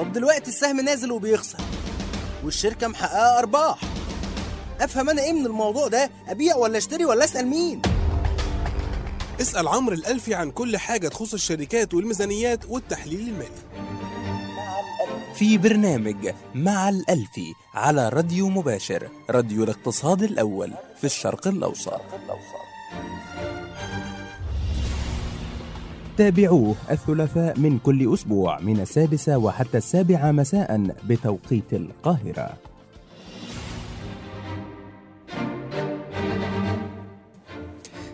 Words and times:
طب 0.00 0.12
دلوقتي 0.12 0.50
السهم 0.50 0.80
نازل 0.80 1.12
وبيخسر 1.12 1.58
والشركة 2.44 2.88
محققة 2.88 3.38
أرباح. 3.38 3.78
أفهم 4.80 5.10
أنا 5.10 5.22
إيه 5.22 5.32
من 5.32 5.46
الموضوع 5.46 5.88
ده؟ 5.88 6.10
أبيع 6.28 6.56
ولا 6.56 6.78
أشتري 6.78 7.04
ولا 7.04 7.24
أسأل 7.24 7.46
مين؟ 7.46 7.82
اسأل 9.40 9.68
عمرو 9.68 9.94
الألفي 9.94 10.34
عن 10.34 10.50
كل 10.50 10.76
حاجة 10.76 11.08
تخص 11.08 11.34
الشركات 11.34 11.94
والميزانيات 11.94 12.64
والتحليل 12.68 13.20
المالي. 13.20 13.60
في 15.34 15.58
برنامج 15.58 16.30
مع 16.54 16.88
الألفي 16.88 17.54
على 17.74 18.08
راديو 18.08 18.48
مباشر 18.48 19.08
راديو 19.30 19.64
الاقتصاد 19.64 20.22
الأول 20.22 20.72
في 21.00 21.04
الشرق 21.04 21.48
الأوسط. 21.48 22.00
تابعوه 26.20 26.74
الثلاثاء 26.90 27.58
من 27.58 27.78
كل 27.78 28.14
أسبوع 28.14 28.60
من 28.60 28.80
السادسة 28.80 29.38
وحتى 29.38 29.78
السابعة 29.78 30.32
مساء 30.32 30.86
بتوقيت 31.08 31.72
القاهرة. 31.72 32.50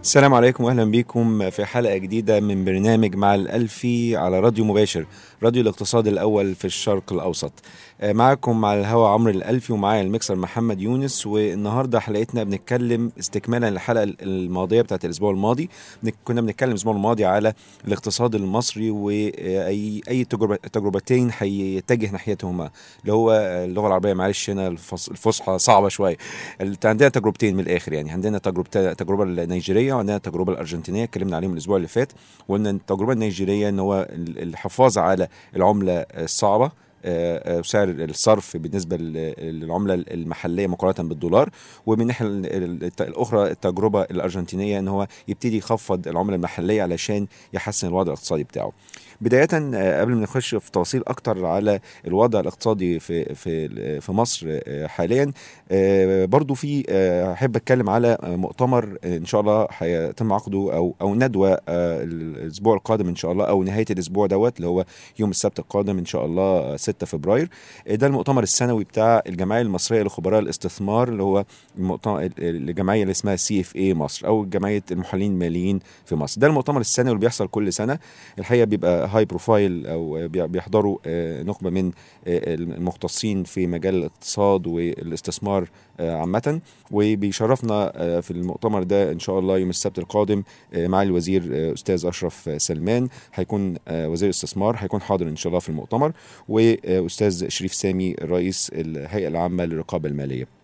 السلام 0.01 0.35
عليكم 0.35 0.65
واهلا 0.65 0.85
بكم 0.85 1.51
في 1.51 1.65
حلقة 1.65 1.97
جديدة 1.97 2.41
من 2.41 2.65
برنامج 2.65 3.17
مع 3.17 3.35
الألفي 3.35 4.17
على 4.17 4.41
راديو 4.41 4.65
مباشر. 4.65 5.07
راديو 5.43 5.63
الاقتصاد 5.63 6.07
الأول 6.07 6.55
في 6.55 6.65
الشرق 6.65 7.13
الأوسط. 7.13 7.53
آه، 8.01 8.13
معكم 8.13 8.65
على 8.65 8.81
الهوا 8.81 9.09
عمرو 9.09 9.31
الألفي 9.31 9.73
ومعايا 9.73 10.03
المكسر 10.03 10.35
محمد 10.37 10.81
يونس. 10.81 11.27
والنهاردة 11.27 12.01
حلقتنا 12.01 12.45
بنتكلم 12.45 13.13
استكمالا 13.19 13.71
للحلقة 13.71 14.03
الماضية 14.03 14.83
بتاعت 14.83 15.05
الأسبوع 15.05 15.31
الماضي. 15.31 15.71
كنا 16.25 16.41
بنتكلم 16.41 16.71
الأسبوع 16.71 16.95
الماضي 16.95 17.25
على 17.25 17.53
الاقتصاد 17.89 18.35
المصري 18.35 18.91
واي 18.91 20.03
اي 20.09 20.25
تجربه 20.25 20.57
تجربتين 20.57 21.31
هيتجه 21.39 22.11
ناحيتهما. 22.11 22.71
اللي 23.03 23.13
هو 23.13 23.33
اللغة 23.65 23.87
العربية 23.87 24.15
معلش 24.15 24.51
هنا 24.51 24.69
الفص- 24.69 25.09
الفصحى 25.09 25.59
صعبة 25.59 25.89
شوية. 25.89 26.17
ال- 26.61 26.77
عندنا 26.85 27.09
تجربتين 27.09 27.55
من 27.57 27.61
الآخر 27.61 27.93
يعني. 27.93 28.11
عندنا 28.11 28.39
تجربه 28.39 28.69
التجربه 28.77 29.23
النيجيرية 29.25 29.95
وعندنا 29.95 30.17
التجربه 30.17 30.53
الأرجنتينية 30.53 31.05
اتكلمنا 31.05 31.37
عليهم 31.37 31.53
الأسبوع 31.53 31.77
اللي 31.77 31.89
فات. 31.89 32.13
وقلنا 32.49 32.71
إن 32.71 32.77
التجربة 32.77 33.13
النيجيرية 33.13 33.69
إن 33.69 33.79
هو 33.79 34.09
ال- 34.13 34.43
الحفاظ 34.43 34.99
على 34.99 35.26
العملة 35.57 35.93
الصعبة 36.01 36.71
آه، 37.05 37.59
آه، 37.59 37.63
سعر 37.63 37.89
الصرف 37.89 38.57
بالنسبة 38.57 38.97
لل- 38.97 39.35
للعملة 39.61 39.95
المحلية 39.95 40.67
مقارنة 40.67 41.09
بالدولار 41.09 41.51
ومن 41.87 42.01
الناحية 42.03 42.27
ال- 42.27 42.47
ال- 42.85 42.91
الأخرى 43.01 43.51
التجربة 43.51 44.03
الأرجنتينية 44.03 44.79
إن 44.79 44.89
هو 44.89 45.07
يبتدي 45.29 45.57
يخفض 45.59 46.09
العملة 46.09 46.37
المحلية 46.37 46.83
علشان 46.83 47.27
يحسن 47.53 47.89
الوضع 47.89 48.13
الاقتصادي 48.13 48.45
بتاعه. 48.45 48.73
بداية 49.21 49.49
آه، 49.53 50.01
قبل 50.01 50.15
ما 50.15 50.23
نخش 50.23 50.55
في 50.55 50.71
تفاصيل 50.71 51.03
أكتر 51.07 51.47
على 51.47 51.81
الوضع 52.07 52.41
الاقتصادي 52.41 53.01
في 53.01 53.35
في 53.35 54.01
في 54.01 54.13
مصر 54.13 54.47
آه، 54.49 54.87
حاليا 54.87 55.33
آه، 55.71 56.25
برضو 56.25 56.55
في 56.55 56.85
أحب 57.33 57.57
أتكلم 57.57 57.91
على 57.91 58.19
مؤتمر 58.23 58.99
إن 59.05 59.25
شاء 59.25 59.41
الله 59.41 59.69
هيتم 59.79 60.33
عقده 60.33 60.59
أو 60.77 60.95
أو 61.01 61.15
ندوة 61.15 61.59
الأسبوع 61.69 62.75
القادم 62.75 63.09
إن 63.09 63.17
شاء 63.17 63.33
الله 63.33 63.45
أو 63.45 63.63
نهاية 63.63 63.85
الأسبوع 63.91 64.27
دوت 64.27 64.57
اللي 64.57 64.69
هو 64.69 64.85
يوم 65.19 65.31
السبت 65.31 65.59
القادم 65.59 65.99
إن 65.99 66.05
شاء 66.05 66.25
الله 66.27 66.43
آه، 66.43 66.77
6 66.77 67.07
فبراير. 67.07 67.49
ده 67.91 68.07
المؤتمر 68.07 68.43
السنوي 68.43 68.85
بتاع 68.85 69.23
الجمعية 69.27 69.63
المصرية 69.63 70.03
لخبراء 70.03 70.41
الاستثمار 70.41 71.09
اللي 71.09 71.23
هو 71.23 71.45
الجمعية 72.39 73.03
اللي 73.03 73.11
اسمها 73.11 73.37
CFA 73.37 73.95
مصر 73.95 74.27
أو 74.27 74.45
جمعية 74.45 74.83
المحللين 74.91 75.33
الماليين 75.33 75.81
في 76.05 76.15
مصر. 76.15 76.41
ده 76.41 76.47
المؤتمر 76.47 76.81
السنوي 76.81 77.11
اللي 77.11 77.21
بيحصل 77.21 77.49
كل 77.49 77.73
سنة. 77.73 77.99
الحقيقة 78.39 78.65
بيبقى 78.65 79.06
high 79.07 79.25
profile 79.25 79.87
أو 79.87 80.29
بي- 80.29 80.47
بيحضروا 80.47 80.99
آه، 81.07 81.43
نخبه 81.43 81.71
من 81.71 81.87
آه، 82.27 82.55
المختصين 82.55 83.45
في 83.45 83.67
مجال 83.67 83.95
الاقتصاد 83.95 84.67
والاستثمار 84.67 85.69
آه، 86.01 86.17
عامة. 86.17 86.61
وبيشرفنا 86.91 87.93
آه، 87.97 88.21
في 88.21 88.31
المؤتمر 88.31 88.83
ده 88.83 89.13
إن 89.13 89.19
شاء 89.19 89.39
الله 89.39 89.59
يوم 89.59 89.71
السبت 89.71 89.99
القادم 89.99 90.43
آه، 90.75 90.87
مع 90.87 91.03
الوزير 91.03 91.43
آه، 91.53 91.73
أستاذ 91.73 92.07
أشرف 92.07 92.49
آه، 92.49 92.59
سلمان. 92.59 93.09
هيكون 93.35 93.75
آه، 93.89 94.09
وزير 94.09 94.27
الاستثمار 94.29 94.77
هيكون 94.79 95.01
حاضر 95.01 95.29
إن 95.29 95.37
شاء 95.37 95.49
الله 95.51 95.61
في 95.61 95.69
المؤتمر. 95.69 96.13
وأستاذ 96.49 97.49
شريف 97.49 97.75
سامي 97.75 98.15
رئيس 98.23 98.71
الهيئة 98.75 99.29
العامة 99.29 99.65
للرقابة 99.65 100.09
المالية. 100.09 100.56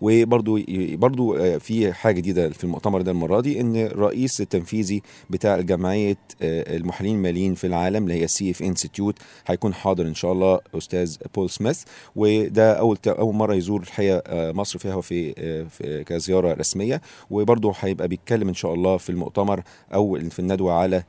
وبرضو 0.00 0.58
برضو 0.92 1.36
آه، 1.36 1.58
في 1.58 1.92
حاجة 1.92 2.14
جديدة 2.16 2.48
في 2.50 2.64
المؤتمر 2.64 3.02
ده 3.02 3.10
المرة 3.10 3.40
دي 3.40 3.60
إن 3.60 3.76
الرئيس 3.76 4.40
التنفيذي 4.40 5.02
بتاع 5.30 5.60
جمعية 5.60 6.16
آه، 6.42 6.76
المحللين 6.76 7.16
الماليين 7.16 7.54
في 7.54 7.66
العالم 7.66 8.02
اللي 8.04 8.22
هي 8.22 8.26
CFA 8.28 8.62
Institute 8.62 9.18
هيكون 9.46 9.74
حاضر 9.74 10.06
إن 10.06 10.14
شاء 10.14 10.32
الله 10.32 10.60
أستاذ 10.74 11.16
بول 11.34 11.50
سميث 11.50 11.82
وده 12.16 12.72
أول 12.72 12.98
أول 13.06 13.34
مرة 13.34 13.54
يزور 13.54 13.80
الحقيقة 13.80 14.22
آه، 14.26 14.52
مصر 14.52 14.78
فيها 14.78 15.00
في, 15.00 16.04
كزيارة 16.06 16.52
رسمية 16.54 17.00
وبرضه 17.30 17.72
هيبقى 17.80 18.08
بيتكلم 18.08 18.48
إن 18.48 18.54
شاء 18.54 18.74
الله 18.74 18.96
في 18.96 19.10
المؤتمر 19.10 19.62
أو 19.94 20.18
في 20.30 20.38
الندوة 20.38 20.72
على 20.72 21.02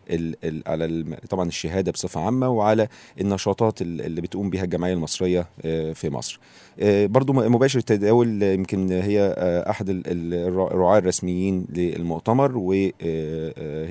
على 0.67 1.05
طبعا 1.29 1.47
الشهادة 1.47 1.91
بصفة 1.91 2.21
عامة 2.21 2.49
وعلى 2.49 2.87
النشاطات 3.21 3.81
ال- 3.81 4.01
اللي 4.01 4.21
بتقوم 4.21 4.49
بها 4.49 4.63
الجمعية 4.63 4.93
المصرية 4.93 5.47
في 5.93 6.09
مصر. 6.09 6.39
آه، 6.79 7.05
برضو 7.05 7.33
مباشر 7.33 7.79
التداول 7.79 8.43
آه، 8.43 8.53
يمكن 8.53 8.91
هي 8.91 9.35
آه، 9.37 9.69
أحد 9.69 9.89
ال- 9.89 10.03
ال- 10.07 10.33
الرع- 10.33 10.71
الرعاة 10.71 10.97
الرسميين 10.97 11.65
للمؤتمر 11.73 12.57
وهي 12.57 12.91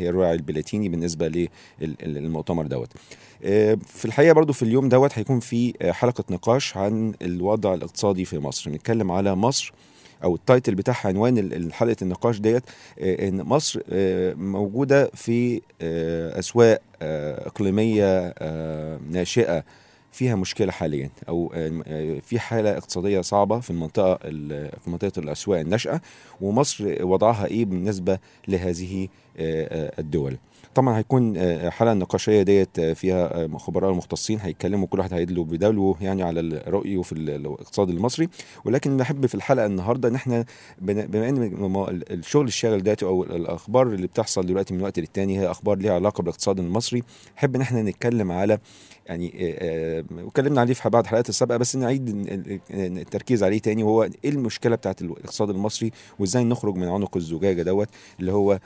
الراعي 0.09 0.35
البلاتيني 0.35 0.89
بالنسبة 0.89 1.49
للمؤتمر 2.03 2.67
دوت. 2.67 2.89
في 3.87 4.05
الحقيقة 4.05 4.33
برضو 4.33 4.53
في 4.53 4.63
اليوم 4.63 4.89
دوت 4.89 5.19
هيكون 5.19 5.41
في 5.41 5.75
حلقة 5.93 6.25
نقاش 6.31 6.77
عن 6.77 7.15
الوضع 7.23 7.75
الاقتصادي 7.75 8.25
في 8.25 8.39
مصر. 8.39 8.71
نتكلم 8.71 9.13
على 9.13 9.35
مصر 9.35 9.73
أو 10.25 10.35
التايتل 10.35 10.75
بتاعها 10.75 11.09
عنوان 11.09 11.73
حلقة 11.73 11.97
النقاش 12.03 12.39
ديت 12.41 12.63
إن 13.01 13.43
مصر 13.43 13.81
موجودة 14.37 15.11
في 15.15 15.61
أسواق 16.39 16.81
إقليمية 17.47 18.35
ناشئة 19.11 19.65
فيها 20.17 20.35
مشكلة 20.37 20.73
حاليا 20.73 21.11
أو 21.29 21.53
آه، 21.55 22.19
في 22.21 22.39
حالة 22.39 22.77
اقتصادية 22.77 23.21
صعبة 23.21 23.61
في 23.61 23.71
المنطقة 23.71 24.19
ال- 24.25 24.81
في 24.81 24.91
منطقة 24.91 25.13
الأسواق 25.19 25.61
الناشئة 25.61 26.01
ومصر 26.41 27.05
وضعها 27.07 27.47
إيه 27.47 27.65
بالنسبة 27.65 28.19
لهذه 28.49 29.05
آه، 29.05 29.09
آه، 29.09 29.11
الدول. 29.39 30.37
طبعا 30.75 30.99
هيكون 30.99 31.37
آه، 31.37 31.71
حلقة 31.71 31.93
النقاشيه 31.93 32.43
ديت 32.43 32.79
آه، 32.79 32.93
فيها 32.93 33.45
آه، 33.45 33.59
خبراء 33.59 33.93
مختصين 33.93 34.41
هيتكلموا 34.41 34.87
كل 34.87 34.99
واحد 34.99 35.13
هيدلوا 35.15 35.45
بدلوه 35.45 35.97
يعني 36.01 36.23
على 36.23 36.41
الرؤيه 36.41 37.03
في 37.03 37.13
ال- 37.13 37.31
الاقتصاد 37.31 37.91
المصري. 37.91 38.29
ولكن 38.65 38.97
نحب 38.97 39.27
في 39.27 39.35
الحلقة 39.35 39.67
النهارده 39.67 40.09
إن 40.09 40.15
إحنا 40.15 40.45
بما 40.79 41.29
إن 41.29 41.63
الشغل 42.11 42.47
الشاغل 42.47 42.83
دلوقتي 42.83 43.05
أو 43.05 43.23
الأخبار 43.23 43.87
اللي 43.87 44.07
بتحصل 44.07 44.47
دلوقتي 44.47 44.75
من 44.75 44.83
وقت 44.83 44.99
للتاني 44.99 45.39
هي 45.41 45.51
أخبار 45.51 45.79
ليها 45.79 45.95
علاقة 45.95 46.21
بالاقتصاد 46.23 46.59
المصري. 46.61 47.03
نحب 47.37 47.55
إن 47.55 47.61
إحنا 47.61 47.83
نتكلم 47.83 48.33
على 48.33 48.59
يعني 49.07 49.33
واتكلمنا 50.25 50.61
عليه 50.61 50.75
في 50.75 50.89
بعض 50.89 51.03
الحلقات 51.03 51.29
السابقة 51.29 51.57
بس 51.59 51.77
نعيد 51.77 52.09
ال- 52.09 52.31
ال- 52.71 52.99
التركيز 52.99 53.43
عليه 53.45 53.59
تاني. 53.59 53.83
وهو 53.83 54.03
إيه 54.03 54.31
المشكلة 54.31 54.77
بتاعت 54.77 55.03
الاقتصاد 55.03 55.51
المصري؟ 55.51 55.91
وإزاي 56.19 56.45
نخرج 56.45 56.77
من 56.77 56.89
عنق 56.89 57.17
الزجاجة 57.17 57.63
دوت؟ 57.63 57.89
اللي 58.21 58.33
هو 58.33 58.59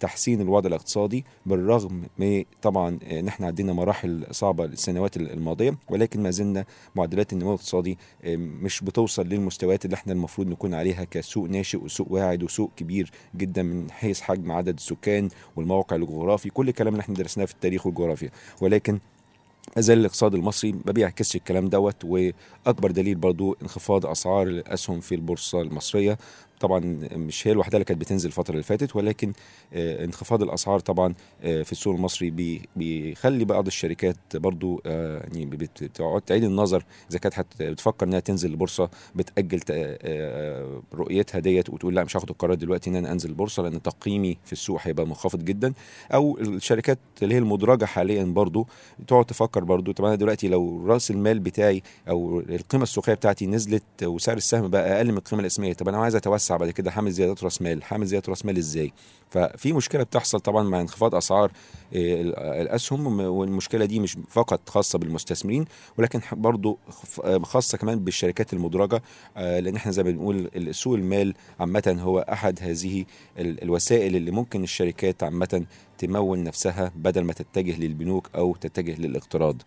تحسين 0.00 0.40
الوضع 0.40 0.68
الاقتصادي 0.68 1.24
بالرغم 1.46 2.02
من 2.18 2.44
طبعا 2.62 2.98
آه، 3.04 3.20
ان 3.20 3.28
إحنا 3.28 3.46
عدينا 3.46 3.72
مراحل 3.72 4.26
صعبة 4.30 4.64
السنوات 4.64 5.16
الماضية 5.16 5.76
ولكن 5.90 6.22
ما 6.22 6.30
زلنا 6.30 6.64
معدلات 6.94 7.32
النمو 7.32 7.50
الاقتصادي 7.50 7.98
آه، 8.24 8.36
مش 8.36 8.80
بتوصل 8.80 9.26
للمستويات 9.26 9.84
اللي 9.84 9.94
إحنا 9.94 10.12
المفروض 10.12 10.48
نكون 10.48 10.74
عليها 10.74 11.04
كسوق 11.04 11.48
ناشئ 11.48 11.78
وسوق 11.84 12.12
واعد 12.12 12.42
وسوق 12.42 12.70
كبير 12.76 13.10
جدا 13.36 13.62
من 13.62 13.90
حيث 13.90 14.20
حجم 14.20 14.52
عدد 14.52 14.74
السكان 14.76 15.28
والموقع 15.56 15.96
الجغرافي 15.96 16.50
كل 16.50 16.68
الكلام 16.68 16.92
اللي 16.92 17.00
إحنا 17.00 17.14
درسناه 17.14 17.44
في 17.44 17.54
التاريخ 17.54 17.86
والجغرافيا. 17.86 18.30
ولكن 18.60 18.98
ما 19.76 19.82
زال 19.82 19.98
الاقتصاد 19.98 20.34
المصري 20.34 20.72
ما 20.72 20.92
بيعكسش 20.92 21.36
الكلام 21.36 21.68
دوت 21.68 22.04
وأكبر 22.04 22.90
دليل 22.90 23.14
برضو 23.14 23.56
انخفاض 23.62 24.06
أسعار 24.06 24.46
الأسهم 24.46 25.00
في 25.00 25.14
البورصة 25.14 25.60
المصرية. 25.60 26.18
طبعا 26.64 26.98
مش 27.16 27.46
هي 27.48 27.52
الوحدة 27.52 27.76
اللي 27.76 27.84
كانت 27.84 28.00
بتنزل 28.00 28.28
الفترة 28.28 28.52
اللي 28.52 28.62
فاتت 28.62 28.96
ولكن 28.96 29.32
آه، 29.74 30.04
انخفاض 30.04 30.42
الأسعار 30.42 30.80
طبعا 30.80 31.14
آه، 31.42 31.62
في 31.62 31.72
السوق 31.72 31.94
المصري 31.94 32.30
بي- 32.30 32.62
بيخلي 32.76 33.44
بعض 33.44 33.66
الشركات 33.66 34.16
برضو 34.34 34.82
آه، 34.86 35.18
يعني 35.32 35.46
بت- 35.46 35.84
بتقعد 35.84 36.22
تعيد 36.22 36.44
النظر. 36.44 36.84
إذا 37.10 37.18
كانت 37.18 37.46
بتفكر 37.62 38.06
إنها 38.06 38.20
تنزل 38.20 38.50
البورصة 38.50 38.90
بتأجل 39.14 39.60
رؤيتها 40.94 41.38
ديت 41.38 41.70
وتقول 41.70 41.94
لا 41.94 42.04
مش 42.04 42.16
هاخد 42.16 42.30
القرار 42.30 42.54
دلوقتي 42.54 42.90
إن 42.90 42.96
أنا 42.96 43.12
أنزل 43.12 43.28
البورصة 43.28 43.62
لأن 43.62 43.82
تقييمي 43.82 44.38
في 44.44 44.52
السوق 44.52 44.78
هيبقى 44.82 45.06
منخفض 45.06 45.44
جدا. 45.44 45.72
أو 46.14 46.38
الشركات 46.40 46.98
اللي 47.22 47.34
هي 47.34 47.38
المدرجة 47.38 47.84
حاليا 47.84 48.24
برضو 48.24 48.66
تقعد 49.08 49.24
تفكر 49.24 49.64
برضو 49.64 49.92
طب 49.92 50.04
أنا 50.04 50.14
دلوقتي 50.14 50.48
لو 50.48 50.86
رأس 50.86 51.10
المال 51.10 51.38
بتاعي 51.38 51.82
أو 52.08 52.40
القيمة 52.40 52.82
السوقية 52.82 53.14
بتاعتي 53.14 53.46
نزلت 53.46 53.82
وسعر 54.02 54.36
السهم 54.36 54.68
بقى 54.68 54.96
أقل 54.96 55.12
من 55.12 55.18
القيمة 55.18 55.40
الاسميه 55.42 55.72
طب 55.72 55.88
أنا 55.88 55.98
عايز 55.98 56.16
أتوسع 56.16 56.53
بعد 56.56 56.70
كده 56.70 56.90
حامل 56.90 57.10
زيادات 57.10 57.44
راس 57.44 57.62
مال. 57.62 57.84
حامل 57.84 58.06
زيادات 58.06 58.28
راس 58.28 58.44
مال 58.46 58.56
إزاي؟ 58.58 58.92
ففي 59.30 59.72
مشكلة 59.72 60.02
بتحصل 60.02 60.40
طبعا 60.40 60.62
مع 60.62 60.80
انخفاض 60.80 61.14
أسعار 61.14 61.50
آه، 61.94 62.20
ال- 62.20 62.38
الأسهم 62.38 63.20
والمشكلة 63.20 63.84
دي 63.84 64.00
مش 64.00 64.16
فقط 64.30 64.68
خاصة 64.68 64.98
بالمستثمرين 64.98 65.64
ولكن 65.98 66.20
برضو 66.32 66.78
آه، 67.24 67.38
خاصة 67.38 67.78
كمان 67.78 67.98
بالشركات 68.04 68.52
المدرجة 68.52 69.02
آه، 69.36 69.60
لأن 69.60 69.76
إحنا 69.76 69.92
زي 69.92 70.02
ما 70.02 70.10
بنقول 70.10 70.50
سوق 70.74 70.94
المال 70.94 71.34
عامة 71.60 71.96
هو 72.00 72.18
أحد 72.18 72.58
هذه 72.62 73.04
ال- 73.38 73.62
الوسائل 73.62 74.16
اللي 74.16 74.30
ممكن 74.30 74.62
الشركات 74.62 75.22
عامة 75.22 75.64
تمول 75.98 76.42
نفسها 76.42 76.92
بدل 76.96 77.24
ما 77.24 77.32
تتجه 77.32 77.80
للبنوك 77.80 78.30
أو 78.34 78.54
تتجه 78.56 79.00
للاقتراض. 79.00 79.62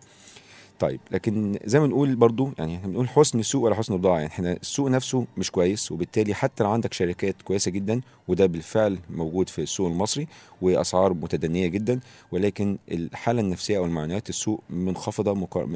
طيب 0.78 1.00
لكن 1.10 1.58
زي 1.64 1.80
ما 1.80 1.86
بنقول 1.86 2.14
برضو 2.16 2.50
يعني 2.58 2.76
إحنا 2.76 2.88
بنقول 2.88 3.08
حسن 3.08 3.38
السوق 3.38 3.64
ولا 3.64 3.74
حسن 3.74 3.92
البضاعة. 3.94 4.14
يعني 4.16 4.26
إحنا 4.28 4.52
السوق 4.52 4.88
نفسه 4.88 5.26
مش 5.36 5.50
كويس 5.50 5.92
وبالتالي 5.92 6.34
حتى 6.34 6.64
لو 6.64 6.70
عندك 6.70 6.92
شركات 6.92 7.42
كويسة 7.42 7.70
جدا 7.70 8.00
وده 8.28 8.46
بالفعل 8.46 8.98
موجود 9.10 9.48
في 9.48 9.62
السوق 9.62 9.88
المصري 9.90 10.26
وأسعار 10.62 11.14
متدنية 11.14 11.66
جدا 11.66 12.00
ولكن 12.32 12.78
الحالة 12.90 13.40
النفسية 13.40 13.78
أو 13.78 13.84
المعنويات 13.84 14.28
السوق 14.28 14.62
منخفضة 14.70 15.34
مقار... 15.34 15.68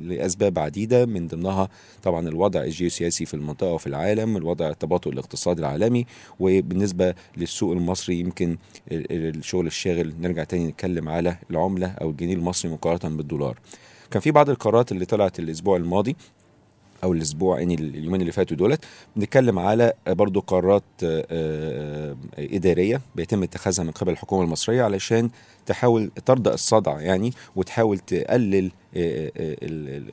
لأسباب 0.00 0.58
عديدة 0.58 1.06
من 1.06 1.26
ضمنها 1.26 1.68
طبعا 2.02 2.28
الوضع 2.28 2.62
الجيوسياسي 2.62 3.26
في 3.26 3.34
المنطقة 3.34 3.72
وفي 3.72 3.86
العالم 3.86 4.36
الوضع 4.36 4.68
التباطؤ 4.68 5.10
الاقتصادي 5.10 5.60
العالمي 5.60 6.06
وبالنسبة 6.40 7.14
للسوق 7.36 7.72
المصري 7.72 8.20
يمكن 8.20 8.56
ال- 8.92 9.12
ال- 9.12 9.36
الشغل 9.38 9.66
الشاغل 9.66 10.14
نرجع 10.20 10.44
تاني 10.44 10.66
نتكلم 10.66 11.08
على 11.08 11.36
العملة 11.50 11.86
أو 12.00 12.10
الجنيه 12.10 12.34
المصري 12.34 12.70
مقارنة 12.72 13.16
بالدولار. 13.16 13.58
كان 14.10 14.20
في 14.20 14.30
بعض 14.30 14.50
القرارات 14.50 14.92
اللي 14.92 15.04
طلعت 15.04 15.38
الأسبوع 15.38 15.76
الماضي 15.76 16.16
أو 17.04 17.12
الأسبوع 17.12 17.58
يعني 17.58 17.74
اليومين 17.74 18.20
اللي 18.20 18.32
فاتوا 18.32 18.56
دولت 18.56 18.84
بنتكلم 19.16 19.58
على 19.58 19.92
برضو 20.06 20.40
قرارات 20.40 20.82
آه، 21.04 21.26
آه، 21.30 22.16
إدارية 22.38 23.00
بيتم 23.16 23.42
اتخاذها 23.42 23.84
من 23.84 23.90
قبل 23.90 24.12
الحكومة 24.12 24.44
المصرية 24.44 24.82
علشان 24.82 25.30
تحاول 25.66 26.10
ترضى 26.26 26.50
الصدع 26.50 27.00
يعني 27.00 27.32
وتحاول 27.56 27.98
تقلل 27.98 28.70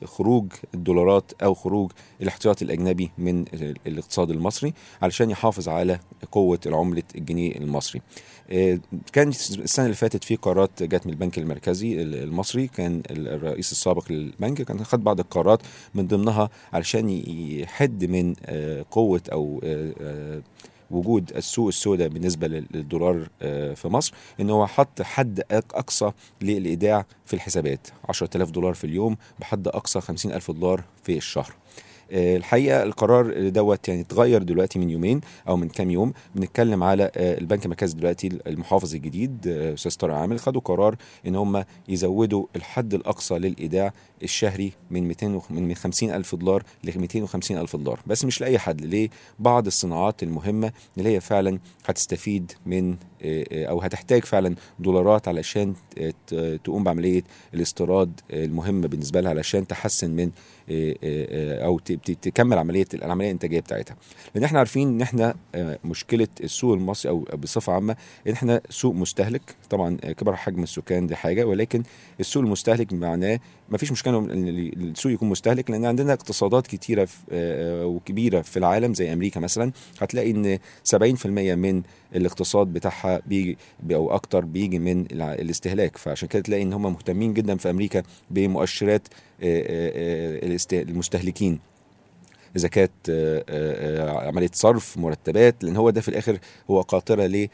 خروج 0.04 0.52
الدولارات 0.74 1.32
أو 1.42 1.54
خروج 1.54 1.90
الاحتياطي 2.22 2.64
الأجنبي 2.64 3.10
من 3.18 3.40
ال- 3.54 3.76
الاقتصاد 3.86 4.30
المصري 4.30 4.74
علشان 5.02 5.30
يحافظ 5.30 5.68
على 5.68 5.98
قوة 6.32 6.60
العملة 6.66 7.02
الجنيه 7.14 7.56
المصري. 7.56 8.02
آه، 8.50 8.78
كان 9.12 9.28
السنة 9.28 9.84
اللي 9.84 9.96
فاتت 9.96 10.24
في 10.24 10.36
قرارات 10.36 10.82
جت 10.82 11.06
من 11.06 11.12
البنك 11.12 11.38
المركزي 11.38 12.02
المصري 12.02 12.66
كان 12.66 13.02
الرئيس 13.10 13.72
السابق 13.72 14.12
للبنك 14.12 14.62
كان 14.62 14.84
خد 14.84 15.04
بعض 15.04 15.20
القرارات 15.20 15.62
من 15.94 16.06
ضمنها 16.06 16.50
علشان 16.72 17.08
يحد 17.28 18.04
من 18.04 18.34
آه، 18.46 18.84
قوة 18.90 19.22
أو 19.32 19.60
آه، 19.64 20.42
وجود 20.90 21.32
السوق 21.36 21.66
السوداء 21.66 22.08
بالنسبة 22.08 22.46
لل- 22.48 22.66
للدولار 22.74 23.28
آه، 23.42 23.74
في 23.74 23.88
مصر 23.88 24.12
إن 24.40 24.50
هو 24.50 24.66
حط 24.66 25.02
حد 25.02 25.42
أقصى 25.50 26.12
للإيداع 26.42 27.06
في 27.26 27.34
الحسابات. 27.34 27.88
10000 28.08 28.50
دولار 28.50 28.74
في 28.74 28.84
اليوم 28.84 29.16
بحد 29.40 29.68
أقصى 29.68 30.00
50000 30.00 30.50
دولار 30.50 30.82
في 31.04 31.16
الشهر. 31.16 31.52
الحقيقة 32.12 32.82
القرار 32.82 33.48
دوت 33.48 33.88
يعني 33.88 34.00
اتغير 34.00 34.42
دلوقتي 34.42 34.78
من 34.78 34.90
يومين 34.90 35.20
أو 35.48 35.56
من 35.56 35.68
كام 35.68 35.90
يوم. 35.90 36.12
بنتكلم 36.34 36.82
على 36.82 37.10
آه، 37.16 37.38
البنك 37.38 37.64
المركزي 37.64 37.96
دلوقتي 37.96 38.28
المحافظ 38.46 38.94
الجديد 38.94 39.46
آه، 39.48 39.74
أستاذ 39.74 39.96
طارق 39.96 40.14
عامل 40.14 40.38
خدوا 40.40 40.60
قرار 40.60 40.96
إن 41.26 41.34
هم 41.34 41.64
يزودوا 41.88 42.46
الحد 42.56 42.94
الأقصى 42.94 43.38
للإيداع 43.38 43.92
الشهري 44.22 44.72
من 44.90 45.08
200 45.08 45.26
وخ- 45.34 45.50
من 45.50 45.74
50 45.74 46.10
ألف 46.10 46.34
دولار 46.34 46.62
ل 46.84 46.98
250 46.98 47.58
ألف 47.58 47.76
دولار. 47.76 48.00
بس 48.06 48.24
مش 48.24 48.40
لأي 48.40 48.58
حد 48.58 49.08
لبعض 49.40 49.66
الصناعات 49.66 50.22
المهمة 50.22 50.72
اللي 50.98 51.08
هي 51.16 51.20
فعلا 51.20 51.58
هتستفيد 51.86 52.52
من 52.66 52.90
آه، 53.22 53.44
آه، 53.52 53.64
أو 53.66 53.80
هتحتاج 53.80 54.24
فعلا 54.24 54.54
دولارات 54.78 55.28
علشان 55.28 55.74
آه، 56.32 56.56
تقوم 56.64 56.84
بعملية 56.84 57.22
الاستيراد 57.54 58.20
آه، 58.30 58.44
المهمة 58.44 58.88
بالنسبة 58.88 59.20
لها 59.20 59.30
علشان 59.30 59.66
تحسن 59.66 60.10
من 60.10 60.30
آه، 60.70 60.90
آه، 60.90 60.96
آه، 61.04 61.66
أو 61.66 61.78
تكمل 62.04 62.58
عملية 62.58 62.86
العملية 62.94 63.26
الإنتاجية 63.26 63.60
بتاعتها. 63.60 63.96
لأن 64.34 64.44
إحنا 64.44 64.58
عارفين 64.58 64.88
إن 64.88 65.02
إحنا 65.02 65.34
آه، 65.54 65.78
مشكلة 65.84 66.28
السوق 66.40 66.74
المصري 66.74 67.10
أو 67.10 67.18
بصفة 67.18 67.72
عامة 67.72 67.96
إن 68.26 68.32
إحنا 68.32 68.60
سوق 68.70 68.94
مستهلك. 68.94 69.54
طبعا 69.70 69.96
آه، 70.04 70.12
كبر 70.12 70.36
حجم 70.36 70.62
السكان 70.62 71.06
دي 71.06 71.16
حاجة 71.16 71.44
ولكن 71.44 71.82
السوق 72.20 72.42
المستهلك 72.42 72.92
معناه 72.92 73.40
ما 73.68 73.78
فيش 73.78 73.92
مشكله 73.92 74.18
ان 74.18 74.48
السوق 74.76 75.12
يكون 75.12 75.28
مستهلك. 75.28 75.70
لأن 75.70 75.84
عندنا 75.84 76.12
اقتصادات 76.12 76.66
كتيرة 76.66 77.08
آه، 77.32 77.86
وكبيرة 77.86 78.40
في 78.40 78.56
العالم 78.56 78.94
زي 78.94 79.12
أمريكا 79.12 79.40
مثلا. 79.40 79.72
هتلاقي 80.00 80.30
إن 80.30 80.58
70% 80.84 81.26
من 81.54 81.82
الاقتصاد 82.14 82.66
بتاعها 82.66 83.20
بيجي 83.26 83.58
أو 83.92 84.14
أكتر 84.14 84.44
بيجي 84.44 84.78
من 84.78 85.06
الاستهلاك. 85.12 85.96
فعشان 85.96 86.28
كده 86.28 86.42
تلاقي 86.42 86.62
إن 86.62 86.72
هم 86.72 86.82
مهتمين 86.82 87.32
جدا 87.34 87.56
في 87.56 87.70
أمريكا 87.70 88.02
بمؤشرات 88.30 89.08
المستهلكين. 90.72 91.58
إذا 92.56 92.68
كانت 92.68 92.92
آه، 93.10 93.44
آه، 93.48 94.10
آه، 94.10 94.28
عملية 94.28 94.50
صرف 94.52 94.98
مرتبات 94.98 95.64
لأن 95.64 95.76
هو 95.76 95.90
ده 95.90 96.00
في 96.00 96.08
الآخر 96.08 96.38
هو 96.70 96.80
قاطرة 96.80 97.26
ليه 97.26 97.48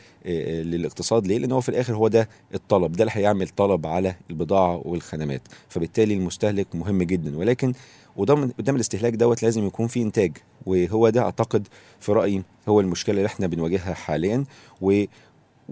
للاقتصاد. 0.62 1.26
ليه؟ 1.26 1.38
لأن 1.38 1.52
هو 1.52 1.60
في 1.60 1.68
الآخر 1.68 1.94
هو 1.94 2.08
ده 2.08 2.28
الطلب 2.54 2.92
ده 2.92 3.04
اللي 3.04 3.12
هيعمل 3.14 3.48
طلب 3.48 3.86
على 3.86 4.14
البضاعة 4.30 4.82
والخدمات. 4.84 5.42
فبالتالي 5.68 6.14
المستهلك 6.14 6.66
مهم 6.74 7.02
جدا. 7.02 7.38
ولكن 7.38 7.72
قدام 8.16 8.50
قدام 8.58 8.76
الاستهلاك 8.76 9.12
دوت 9.12 9.42
لازم 9.42 9.66
يكون 9.66 9.86
في 9.86 10.02
إنتاج. 10.02 10.36
وهو 10.66 11.08
ده 11.08 11.20
أعتقد 11.20 11.68
في 12.00 12.12
رأيي 12.12 12.42
هو 12.68 12.80
المشكلة 12.80 13.16
اللي 13.16 13.26
إحنا 13.26 13.46
بنواجهها 13.46 13.94
حاليا. 13.94 14.44
و 14.80 15.04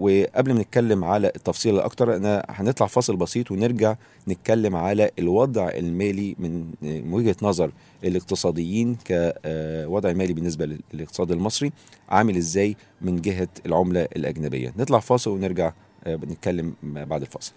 وقبل 0.01 0.53
ما 0.53 0.61
نتكلم 0.61 1.03
على 1.03 1.27
التفصيل 1.35 1.75
الاكتر 1.75 2.15
أنا 2.15 2.45
هنطلع 2.49 2.87
فاصل 2.87 3.15
بسيط 3.15 3.51
ونرجع 3.51 3.95
نتكلم 4.27 4.75
على 4.75 5.11
الوضع 5.19 5.69
المالي 5.69 6.35
من 6.39 7.13
وجهة 7.13 7.35
نظر 7.41 7.71
الاقتصاديين 8.03 8.97
كوضع 9.07 10.13
مالي 10.13 10.33
بالنسبة 10.33 10.77
للاقتصاد 10.93 11.31
المصري 11.31 11.71
عامل 12.09 12.37
إزاي 12.37 12.75
من 13.01 13.21
جهة 13.21 13.47
العملة 13.65 14.01
الأجنبية. 14.01 14.73
نطلع 14.77 14.99
فاصل 14.99 15.31
ونرجع 15.31 15.73
آه، 16.03 16.15
نتكلم 16.15 16.73
بعد 16.83 17.21
الفاصل. 17.21 17.51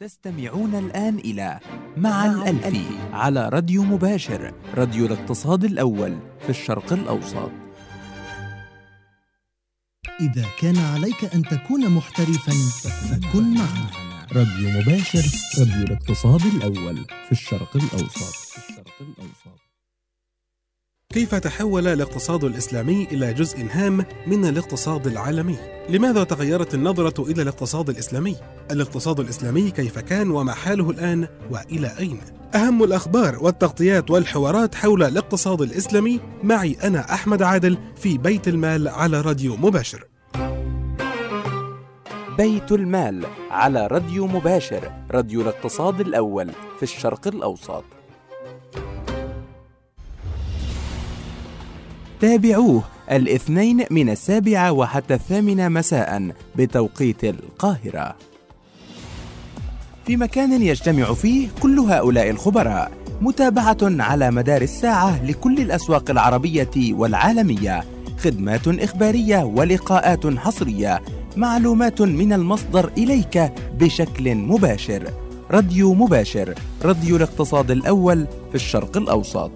تستمعون 0.00 0.74
الآن 0.74 1.18
إلى 1.18 1.60
مع 1.96 2.26
الألفي 2.26 2.84
على 3.12 3.48
راديو 3.48 3.82
مباشر 3.82 4.54
راديو 4.74 5.06
الاقتصاد 5.06 5.64
الأول 5.64 6.18
في 6.40 6.50
الشرق 6.50 6.92
الأوسط. 6.92 7.50
إذا 10.20 10.46
كان 10.60 10.76
عليك 10.76 11.34
أن 11.34 11.42
تكون 11.42 11.90
محترفا 11.90 12.52
فكن 13.08 13.54
معنا. 13.54 13.90
راديو 14.32 14.80
مباشر 14.80 15.24
راديو 15.58 15.82
الاقتصاد 15.82 16.42
الأول 16.46 16.96
في 17.26 17.32
الشرق 17.32 17.76
الأوسط 17.76 18.36
في 18.36 18.58
الشرق 18.58 18.94
الأوسط. 19.00 19.45
كيف 21.16 21.34
تحول 21.34 21.86
الاقتصاد 21.86 22.44
الإسلامي 22.44 23.08
إلى 23.12 23.32
جزء 23.32 23.66
هام 23.70 24.04
من 24.26 24.44
الاقتصاد 24.44 25.06
العالمي؟ 25.06 25.56
لماذا 25.88 26.24
تغيرت 26.24 26.74
النظرة 26.74 27.22
إلى 27.30 27.42
الاقتصاد 27.42 27.90
الإسلامي؟ 27.90 28.36
الاقتصاد 28.70 29.20
الإسلامي 29.20 29.70
كيف 29.70 29.98
كان 29.98 30.30
وما 30.30 30.52
حاله 30.52 30.90
الآن 30.90 31.28
وإلى 31.50 31.92
أين؟ 31.98 32.20
أهم 32.54 32.84
الأخبار 32.84 33.44
والتغطيات 33.44 34.10
والحوارات 34.10 34.74
حول 34.74 35.02
الاقتصاد 35.02 35.62
الإسلامي 35.62 36.20
معي 36.42 36.76
أنا 36.84 37.14
أحمد 37.14 37.42
عادل 37.42 37.78
في 37.96 38.18
بيت 38.18 38.48
المال 38.48 38.88
على 38.88 39.20
راديو 39.20 39.56
مباشر 39.56 40.04
بيت 42.38 42.72
المال 42.72 43.26
على 43.50 43.86
راديو 43.86 44.26
مباشر 44.26 44.92
راديو 45.10 45.40
الاقتصاد 45.40 46.00
الأول 46.00 46.50
في 46.76 46.82
الشرق 46.82 47.26
الأوسط 47.26 47.95
تابعوه 52.20 52.82
الاثنين 53.10 53.84
من 53.90 54.10
السابعة 54.10 54.72
وحتى 54.72 55.14
الثامنة 55.14 55.68
مساء 55.68 56.32
بتوقيت 56.56 57.24
القاهرة. 57.24 58.16
في 60.06 60.16
مكان 60.16 60.62
يجتمع 60.62 61.14
فيه 61.14 61.48
كل 61.62 61.78
هؤلاء 61.78 62.30
الخبراء 62.30 62.92
متابعة 63.20 63.76
على 63.82 64.30
مدار 64.30 64.62
الساعة 64.62 65.24
لكل 65.24 65.58
الأسواق 65.60 66.10
العربية 66.10 66.70
والعالمية 66.76 67.84
خدمات 68.18 68.68
إخبارية 68.68 69.44
ولقاءات 69.44 70.26
حصرية 70.26 71.02
معلومات 71.36 72.02
من 72.02 72.32
المصدر 72.32 72.90
إليك 72.98 73.52
بشكل 73.78 74.34
مباشر. 74.34 75.10
راديو 75.50 75.94
مباشر 75.94 76.54
راديو 76.84 77.16
الاقتصاد 77.16 77.70
الأول 77.70 78.26
في 78.48 78.54
الشرق 78.54 78.96
الأوسط. 78.96 79.50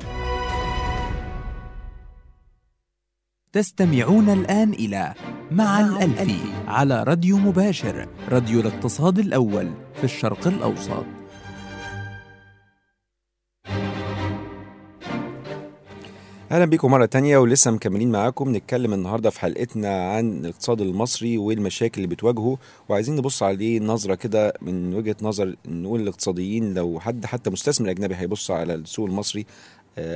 تستمعون 3.53 4.29
الآن 4.29 4.73
إلى 4.73 5.15
مع 5.51 5.81
الألفي 5.81 6.39
على 6.67 7.03
راديو 7.03 7.37
مباشر 7.37 8.09
راديو 8.29 8.61
الاقتصاد 8.61 9.19
الأول 9.19 9.71
في 9.95 10.05
الشرق 10.05 10.47
الأوسط. 10.47 11.05
أهلا 16.51 16.65
بكم 16.65 16.91
مرة 16.91 17.05
تانية 17.07 17.39
ولسه 17.39 17.71
مكملين 17.71 18.13
معاكم. 18.13 18.57
نتكلم 18.57 18.95
النهارده 18.95 19.31
في 19.31 19.41
حلقتنا 19.41 20.13
عن 20.13 20.33
الاقتصاد 20.33 20.81
المصري 20.81 21.39
والمشاكل 21.39 22.03
اللي 22.03 22.15
بتواجهه. 22.15 22.59
وعايزين 22.89 23.17
نبص 23.17 23.43
عليه 23.43 23.81
نظرة 23.81 24.15
كده 24.15 24.53
من 24.63 24.95
وجهة 24.95 25.17
نظر 25.23 25.57
نقول 25.69 26.01
الاقتصاديين 26.01 26.75
لو 26.75 27.01
حد 27.01 27.27
حتى 27.27 27.51
مستثمر 27.51 27.91
أجنبي 27.91 28.15
هيبص 28.15 28.51
على 28.51 28.75
السوق 28.75 29.07
المصري 29.07 29.47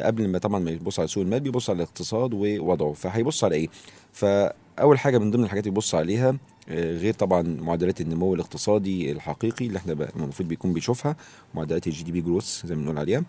قبل 0.05 0.29
ما 0.29 0.39
طبعا 0.39 0.61
ما 0.61 0.71
يبص 0.71 0.99
على 0.99 1.09
سوق 1.09 1.23
المال 1.23 1.41
بيبص 1.41 1.71
على 1.71 1.77
الاقتصاد 1.77 2.31
ووضعه. 2.35 2.93
فهيبص 2.93 3.45
على 3.45 3.55
إيه؟ 3.55 3.69
فأول 4.13 4.99
حاجة 4.99 5.19
من 5.19 5.31
ضمن 5.31 5.45
الحاجات 5.45 5.65
بيبص 5.65 5.95
عليها 5.95 6.37
آه، 6.69 6.97
غير 6.97 7.15
طبعا 7.15 7.43
معدلات 7.43 8.01
النمو 8.01 8.35
الاقتصادي 8.35 9.13
الحقيقي 9.13 9.67
اللي 9.67 9.79
إحنا 9.79 9.93
المفروض 10.17 10.49
بيكون 10.49 10.73
بيشوفها 10.73 11.17
معدلات 11.55 11.87
ال 11.87 12.05
GDP 12.05 12.21
growth 12.21 12.67
زي 12.67 12.75
ما 12.75 12.81
بنقول 12.81 12.99
عليها. 12.99 13.25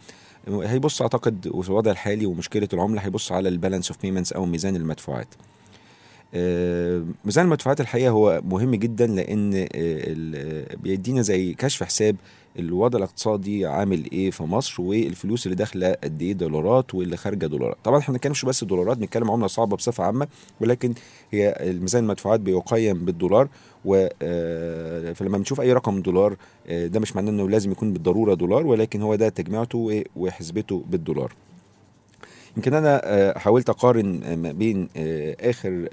هيبص 0.47 1.01
أعتقد 1.01 1.61
في 1.61 1.69
الوضع 1.69 1.91
الحالي 1.91 2.25
ومشكلة 2.25 2.67
العملة 2.73 3.01
هيبص 3.01 3.31
على 3.31 3.49
ال 3.49 3.54
balance 3.54 3.91
of 3.91 4.01
payments 4.01 4.33
أو 4.33 4.45
ميزان 4.45 4.75
المدفوعات. 4.75 5.27
آه، 5.33 5.54
ميزان 7.25 7.45
المدفوعات 7.45 7.81
الحقيقة 7.81 8.09
هو 8.09 8.41
مهم 8.45 8.75
جدا 8.75 9.07
لأن 9.07 9.53
آه، 9.55 9.67
آه، 9.75 10.75
بيدينا 10.75 11.21
زي 11.21 11.53
كشف 11.53 11.83
حساب 11.83 12.15
الوضع 12.59 12.97
الاقتصادي 12.97 13.65
عامل 13.65 14.11
إيه 14.11 14.31
في 14.31 14.43
مصر 14.43 14.81
والفلوس 14.81 15.45
اللي 15.45 15.55
داخلة 15.55 15.91
قد 16.03 16.21
إيه 16.21 16.33
دولارات 16.33 16.95
واللي 16.95 17.17
خارجة 17.17 17.45
دولارات. 17.45 17.77
طبعا 17.83 17.99
إحنا 17.99 18.11
ما 18.11 18.13
بنتكلمش 18.13 18.45
بس 18.45 18.63
دولارات 18.63 18.97
بنتكلم 18.97 19.31
عملة 19.31 19.47
صعبة 19.47 19.77
بصفة 19.77 20.03
عامة 20.03 20.27
ولكن 20.61 20.93
هي 21.31 21.55
الميزان 21.59 22.03
المدفوعات 22.03 22.39
بيقيم 22.39 23.05
بالدولار 23.05 23.47
و 23.85 24.07
آه، 24.21 25.13
فلما 25.13 25.37
بنشوف 25.37 25.61
أي 25.61 25.73
رقم 25.73 26.01
دولار 26.01 26.35
آه، 26.67 26.87
ده 26.87 26.99
مش 26.99 27.15
معناه 27.15 27.31
إنه 27.31 27.49
لازم 27.49 27.71
يكون 27.71 27.93
بالضرورة 27.93 28.33
دولار 28.33 28.67
ولكن 28.67 29.01
هو 29.01 29.15
ده 29.15 29.29
تجميعته 29.29 30.03
وحسبته 30.15 30.83
بالدولار. 30.89 31.33
يمكن 32.57 32.73
أنا 32.73 33.01
آه، 33.03 33.39
حاولت 33.39 33.69
أقارن 33.69 34.23
آه، 34.23 34.35
ما 34.35 34.51
بين 34.51 34.89
آه، 34.97 35.35
آخر 35.39 35.87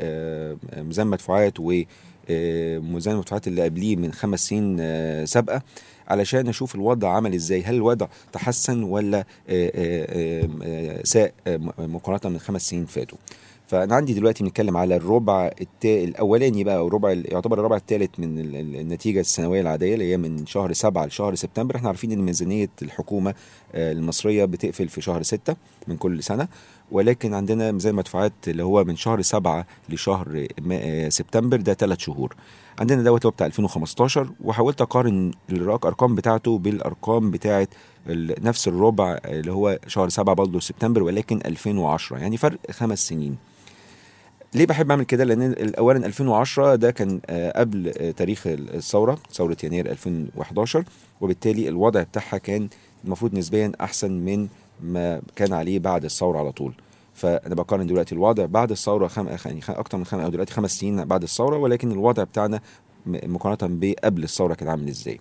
ميزان 0.82 1.06
مدفوعات 1.06 1.54
وميزان 1.60 3.14
المدفوعات 3.14 3.48
اللي 3.48 3.62
قبليه 3.64 3.96
من 3.96 4.12
خمس 4.12 4.48
سنين 4.48 5.26
سابقة 5.26 5.62
علشان 6.08 6.48
أشوف 6.48 6.74
الوضع 6.74 7.16
عمل 7.16 7.34
إزاي. 7.34 7.62
هل 7.62 7.74
الوضع 7.74 8.06
تحسن 8.32 8.82
ولا 8.82 9.24
ساء 11.04 11.32
مقارنة 11.78 12.32
من 12.32 12.38
خمس 12.38 12.68
سنين 12.68 12.86
فاتوا؟ 12.86 13.18
فأنا 13.72 13.94
عندي 13.94 14.14
دلوقتي 14.14 14.44
بنتكلم 14.44 14.76
على 14.76 14.96
الربع 14.96 15.50
التا... 15.60 16.04
الأولاني 16.04 16.64
بقى 16.64 16.76
أو 16.76 17.06
ال- 17.12 17.32
يعتبر 17.32 17.58
الربع 17.58 17.76
الثالث 17.76 18.10
من 18.18 18.38
ال- 18.38 18.56
ال- 18.56 18.76
النتيجة 18.76 19.20
السنوية 19.20 19.60
العادية 19.60 19.94
اللي 19.94 20.12
هي 20.12 20.16
من 20.16 20.46
شهر 20.46 20.72
سبعة 20.72 21.06
لشهر 21.06 21.34
سبتمبر. 21.34 21.76
إحنا 21.76 21.88
عارفين 21.88 22.12
إن 22.12 22.18
ميزانية 22.18 22.68
الحكومة 22.82 23.34
آه، 23.74 23.92
المصرية 23.92 24.44
بتقفل 24.44 24.88
في 24.88 25.00
شهر 25.00 25.22
ستة 25.22 25.56
من 25.88 25.96
كل 25.96 26.22
سنة 26.22 26.48
ولكن 26.90 27.34
عندنا 27.34 27.72
ميزان 27.72 27.94
مدفوعات 27.94 28.32
اللي 28.48 28.64
هو 28.64 28.84
من 28.84 28.96
شهر 28.96 29.22
سبعة 29.22 29.66
لشهر 29.88 30.46
ما- 30.62 30.80
آه، 30.82 31.08
سبتمبر 31.08 31.56
ده 31.60 31.74
ثلاث 31.74 31.98
شهور. 31.98 32.34
عندنا 32.78 33.02
دوت 33.02 33.26
هو 33.26 33.30
بتاع 33.30 33.46
2015 33.46 34.30
وحاولت 34.44 34.80
أقارن 34.80 35.30
الأرقام 35.50 36.14
بتاعته 36.14 36.58
بالأرقام 36.58 37.30
بتاعه 37.30 37.68
نفس 38.42 38.68
الربع 38.68 39.18
اللي 39.24 39.52
هو 39.52 39.78
شهر 39.86 40.08
سبعة 40.08 40.34
برضه 40.34 40.60
سبتمبر 40.60 41.02
ولكن 41.02 41.40
2010 41.46 42.18
يعني 42.18 42.36
فرق 42.36 42.58
خمس 42.70 43.08
سنين. 43.08 43.36
ليه 44.54 44.66
بحب 44.66 44.90
أعمل 44.90 45.04
كده؟ 45.04 45.24
لأن 45.24 45.72
اولا 45.78 46.06
2010 46.06 46.74
ده 46.74 46.90
كان 46.90 47.20
آه، 47.26 47.60
قبل 47.60 47.92
آه، 47.98 48.10
تاريخ 48.10 48.42
الثورة 48.46 49.18
ثورة 49.32 49.56
يناير 49.64 49.90
2011 49.90 50.84
وبالتالي 51.20 51.68
الوضع 51.68 52.02
بتاعها 52.02 52.38
كان 52.38 52.68
المفروض 53.04 53.34
نسبيا 53.34 53.72
أحسن 53.80 54.12
من 54.12 54.48
ما 54.82 55.22
كان 55.36 55.52
عليه 55.52 55.78
بعد 55.78 56.04
الثورة 56.04 56.38
على 56.38 56.52
طول. 56.52 56.74
فأنا 57.14 57.54
بقارن 57.54 57.86
دلوقتي 57.86 58.14
الوضع 58.14 58.46
بعد 58.46 58.70
الثورة 58.70 59.06
خم... 59.06 59.28
يعني 59.28 59.60
أكتر 59.68 59.98
من 59.98 60.04
خم... 60.04 60.18
أو 60.20 60.28
دلوقتي 60.28 60.52
خمس 60.52 60.70
سنين 60.70 61.04
بعد 61.04 61.22
الثورة 61.22 61.56
ولكن 61.58 61.92
الوضع 61.92 62.22
بتاعنا 62.22 62.60
مقارنة 63.06 63.76
بقبل 63.80 64.22
الثورة 64.22 64.54
كان 64.54 64.68
عامل 64.68 64.88
إزاي. 64.88 65.20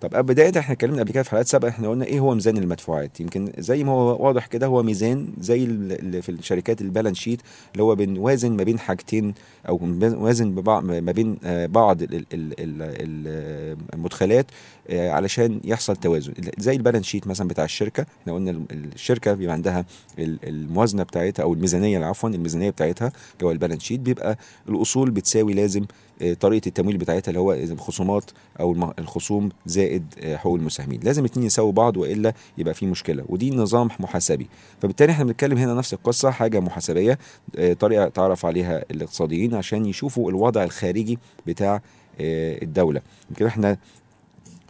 طب 0.00 0.26
بداية 0.26 0.58
إحنا 0.58 0.72
اتكلمنا 0.74 1.00
قبل 1.02 1.12
كده 1.12 1.22
في 1.22 1.30
حلقات 1.30 1.46
سابقة 1.46 1.68
إحنا 1.68 1.88
قلنا 1.88 2.04
إيه 2.04 2.20
هو 2.20 2.34
ميزان 2.34 2.56
المدفوعات؟ 2.56 3.20
يمكن 3.20 3.52
زي 3.58 3.84
ما 3.84 3.92
هو 3.92 4.26
واضح 4.26 4.46
كده 4.46 4.66
هو 4.66 4.82
ميزان 4.82 5.28
زي 5.40 5.64
ال- 5.64 5.92
اللي 5.98 6.22
في 6.22 6.28
الشركات 6.28 6.80
البالانس 6.80 7.16
شيت 7.16 7.40
اللي 7.72 7.82
هو 7.82 7.94
بنوازن 7.94 8.52
ما 8.56 8.62
بين 8.62 8.78
حاجتين 8.78 9.34
أو 9.68 9.76
بنوازن 9.76 10.48
ما 10.82 11.12
بين 11.12 11.36
آه، 11.44 11.66
بعض 11.66 12.02
ال- 12.02 12.14
ال- 12.14 12.24
ال- 12.32 12.54
ال- 12.60 13.76
المدخلات 13.94 14.46
آه، 14.88 15.10
علشان 15.10 15.60
يحصل 15.64 15.96
توازن. 15.96 16.32
زي 16.58 16.76
ال 16.76 16.80
balance 16.80 17.04
sheet 17.06 17.26
مثلا 17.26 17.48
بتاع 17.48 17.64
الشركة 17.64 18.06
إحنا 18.22 18.32
قلنا 18.34 18.50
ال- 18.50 18.64
الشركة 18.94 19.32
بيبقى 19.34 19.52
عندها 19.52 19.84
ال- 20.18 20.38
الموازنة 20.48 21.02
بتاعتها 21.02 21.42
أو 21.42 21.54
الميزانية 21.54 22.04
عفوا 22.06 22.28
الميزانية 22.28 22.70
بتاعتها 22.70 23.06
اللي 23.34 23.46
هو 23.46 23.50
ال 23.50 23.54
balance 23.54 23.82
sheet 23.82 24.00
بيبقى 24.00 24.38
الأصول 24.68 25.10
بتساوي 25.10 25.54
لازم 25.54 25.84
آه، 26.22 26.34
طريقة 26.34 26.66
التمويل 26.68 26.96
بتاعتها 26.98 27.30
اللي 27.30 27.40
هو 27.40 27.52
الخصومات 27.52 28.30
أو 28.60 28.92
الخصوم 28.98 29.48
زائد 29.66 30.14
آه، 30.20 30.36
حقوق 30.36 30.54
المساهمين. 30.54 31.00
لازم 31.02 31.24
الاثنين 31.24 31.46
يساووا 31.46 31.72
بعض 31.72 31.96
وإلا 31.96 32.32
يبقى 32.58 32.74
في 32.74 32.86
مشكلة. 32.86 33.24
ودي 33.28 33.50
نظام 33.50 33.88
محاسبي. 34.00 34.46
فبالتالي 34.82 35.12
إحنا 35.12 35.24
بنتكلم 35.24 35.58
هنا 35.58 35.74
نفس 35.74 35.94
القصة 35.94 36.30
حاجة 36.30 36.60
محاسبية 36.60 37.18
آه، 37.56 37.72
طريقة 37.72 38.08
تعرف 38.08 38.46
عليها 38.46 38.84
الاقتصاديين 38.90 39.54
عشان 39.54 39.86
يشوفوا 39.86 40.30
الوضع 40.30 40.64
الخارجي 40.64 41.18
بتاع 41.46 41.80
الدولة. 42.20 43.00
يمكن 43.30 43.46
إحنا 43.46 43.76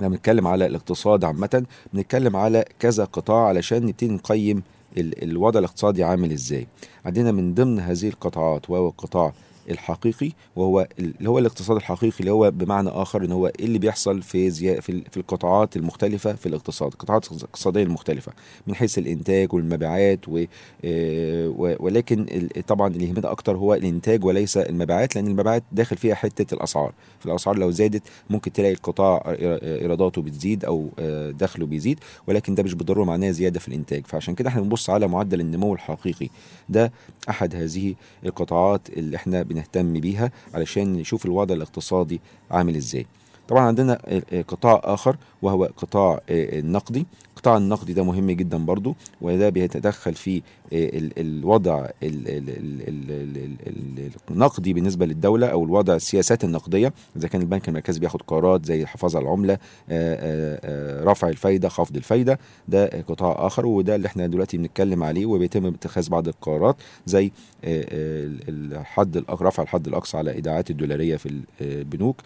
لما 0.01 0.09
بنتكلم 0.09 0.47
على 0.47 0.67
الاقتصاد 0.67 1.25
عامة 1.25 1.65
بنتكلم 1.93 2.37
على 2.37 2.65
كذا 2.79 3.05
قطاع 3.05 3.47
علشان 3.47 3.87
نبتدي 3.87 4.11
نقيم 4.13 4.63
ال- 4.99 5.23
الوضع 5.23 5.59
الاقتصادي 5.59 6.05
عامل 6.05 6.33
إزاي. 6.33 6.67
عندنا 7.05 7.33
من 7.33 7.55
ضمن 7.55 7.81
هذه 7.81 8.09
القطاعات 8.09 8.71
وهو 8.71 8.89
القطاع 8.89 9.33
الحقيقي 9.71 10.33
وهو 10.57 10.89
اللي 10.99 11.29
هو 11.29 11.39
الاقتصاد 11.39 11.77
الحقيقي 11.77 12.21
اللي 12.21 12.31
هو 12.31 12.51
بمعنى 12.51 12.89
آخر 12.89 13.25
إن 13.25 13.33
هو 13.33 13.47
إيه 13.47 13.65
اللي 13.65 13.79
بيحصل 13.79 14.23
في 14.23 14.51
زي 14.51 14.81
في, 14.81 15.03
في 15.11 15.17
القطاعات 15.17 15.77
المختلفة 15.77 16.33
في 16.33 16.47
الاقتصاد 16.47 16.93
القطاعات 16.93 17.33
الاقتصادية 17.33 17.83
المختلفة 17.83 18.33
من 18.67 18.75
حيث 18.75 18.99
الإنتاج 18.99 19.55
والمبيعات 19.55 20.29
و 20.29 20.45
آه، 20.85 21.77
ولكن 21.81 22.49
طبعا 22.67 22.89
اللي 22.89 23.05
يهمنا 23.09 23.31
أكتر 23.31 23.57
هو 23.57 23.75
الإنتاج 23.75 24.25
وليس 24.25 24.57
المبيعات 24.57 25.17
لأن 25.17 25.27
المبيعات 25.27 25.63
داخل 25.73 25.97
فيها 25.97 26.15
حتة 26.15 26.55
الأسعار. 26.55 26.93
في 27.21 27.27
الأسعار 27.27 27.59
لو 27.59 27.71
زادت 27.71 28.03
ممكن 28.31 28.53
تلاقي 28.53 28.73
القطاع 28.73 29.23
إيراداته 29.63 30.23
بتزيد 30.23 30.65
أو 30.65 30.89
آه، 30.99 31.31
دخله 31.31 31.67
بيزيد 31.67 31.99
ولكن 32.27 32.55
ده 32.55 32.63
مش 32.63 32.75
بالضروره 32.75 33.05
معناه 33.05 33.31
زيادة 33.31 33.61
في 33.61 33.69
الإنتاج. 33.69 34.07
فعشان 34.07 34.35
كده 34.35 34.49
إحنا 34.49 34.61
بنبص 34.61 34.91
على 34.91 35.09
معدل 35.09 35.41
النمو 35.41 35.75
الحقيقي. 35.75 36.29
ده 36.69 36.93
أحد 37.29 37.55
هذه 37.55 37.95
القطاعات 38.27 38.89
اللي 38.91 39.17
إحنا 39.17 39.43
بنهتم 39.57 39.93
بيها 39.93 40.31
علشان 40.55 40.93
نشوف 40.93 41.27
الوضع 41.27 41.55
الاقتصادي 41.55 42.21
عامل 42.51 42.77
إزاي. 42.77 43.07
طبعا 43.49 43.63
عندنا 43.63 43.99
آه، 44.05 44.23
آه، 44.33 44.43
قطاع 44.43 44.81
آخر 44.85 45.17
وهو 45.43 45.65
قطاع 45.65 46.21
آه، 46.31 46.59
النقدي. 46.59 47.07
القطاع 47.37 47.57
النقدي 47.57 47.93
ده 47.93 48.05
مهم 48.05 48.31
جدا 48.31 48.59
برضو 48.65 48.97
وده 49.21 49.49
بيتدخل 49.49 50.15
في 50.15 50.37
آه، 50.37 50.43
ال- 50.73 51.13
الوضع 51.19 51.79
ال- 51.79 51.89
ال- 52.03 52.29
ال- 52.29 52.89
ال- 52.89 53.11
ال- 53.11 53.99
ال- 54.07 54.11
النقدي 54.31 54.73
بالنسبة 54.73 55.07
للدولة 55.07 55.47
أو 55.47 55.65
الوضع 55.65 55.95
السياسات 55.95 56.45
النقدية. 56.45 56.93
إذا 57.17 57.29
كان 57.29 57.41
البنك 57.41 57.69
المركزي 57.69 58.01
بياخد 58.01 58.23
قرارات 58.23 58.65
زي 58.67 58.83
الحفاظ 58.83 59.17
على 59.17 59.23
العملة 59.25 59.53
آه، 59.55 59.59
آه، 59.91 61.05
رفع 61.05 61.29
الفايدة 61.29 61.69
خفض 61.69 61.97
الفايدة 61.97 62.39
ده 62.69 62.87
قطاع 62.87 63.47
آخر 63.47 63.67
وده 63.67 63.95
اللي 63.97 64.07
إحنا 64.07 64.27
دلوقتي 64.27 64.57
بنتكلم 64.57 65.03
عليه 65.03 65.27
وبيتم 65.27 65.67
اتخاذ 65.67 66.09
بعض 66.11 66.29
القرارات 66.29 66.77
زي 67.07 67.31
الحد 67.65 69.25
رفع 69.31 69.63
الحد 69.63 69.87
الأقصى 69.87 70.17
على 70.17 70.31
إيداعات 70.33 70.71
الدولارية 70.71 71.17
في 71.17 71.43
البنوك 71.61 72.21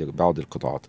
لبعض 0.00 0.38
القطاعات. 0.38 0.86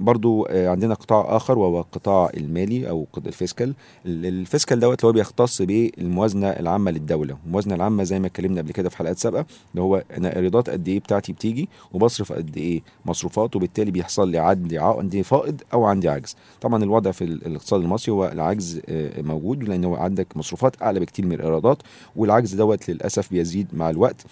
برضو 0.00 0.46
آه، 0.46 0.68
عندنا 0.68 0.94
قطاع 0.94 1.36
آخر 1.36 1.58
وهو 1.58 1.80
القطاع 1.80 2.30
المالي 2.36 2.88
أو 2.88 3.06
ال 3.26 3.32
fiscal. 3.32 3.74
ال- 4.06 4.26
ال 4.26 4.34
fiscal 4.34 4.80
دوت 4.80 5.00
اللي 5.00 5.08
هو 5.08 5.12
بيختص 5.12 5.62
بالموازنة 5.62 6.48
العامة 6.48 6.90
للدولة. 6.90 7.36
الموازنة 7.46 7.74
العامة 7.74 8.02
زي 8.04 8.18
ما 8.20 8.26
اتكلمنا 8.26 8.60
قبل 8.60 8.72
كده 8.72 8.88
في 8.88 8.96
حلقات 8.96 9.18
سابقة 9.18 9.46
اللي 9.70 9.82
هو 9.82 10.02
أنا 10.18 10.36
ايرادات 10.36 10.70
قد 10.70 10.88
إيه 10.88 11.00
بتاعتي 11.00 11.32
بتيجي 11.32 11.68
وبصرف 11.92 12.32
قد 12.32 12.56
إيه 12.56 12.82
مصروفات 13.06 13.56
وبالتالي 13.56 13.90
بيحصل 13.90 14.30
لي 14.30 14.38
عندي 14.38 14.78
عندي 14.78 15.22
فائض 15.22 15.60
أو 15.72 15.84
عندي 15.84 16.08
عجز. 16.08 16.36
طبعا 16.60 16.82
الوضع 16.84 17.10
في 17.10 17.24
ال- 17.24 17.46
الاقتصاد 17.46 17.80
المصري 17.82 18.12
هو 18.14 18.26
العجز 18.26 18.80
آه، 18.88 19.22
موجود 19.22 19.62
لأن 19.64 19.84
هو 19.84 19.94
عندك 19.96 20.36
مصروفات 20.36 20.82
أعلى 20.82 21.00
بكتير 21.00 21.26
من 21.26 21.32
الإيرادات 21.32 21.78
والعجز 22.16 22.54
دوت 22.54 22.90
للأسف 22.90 23.30
بيزيد 23.30 23.66
مع 23.72 23.90
الوقت. 23.90 24.24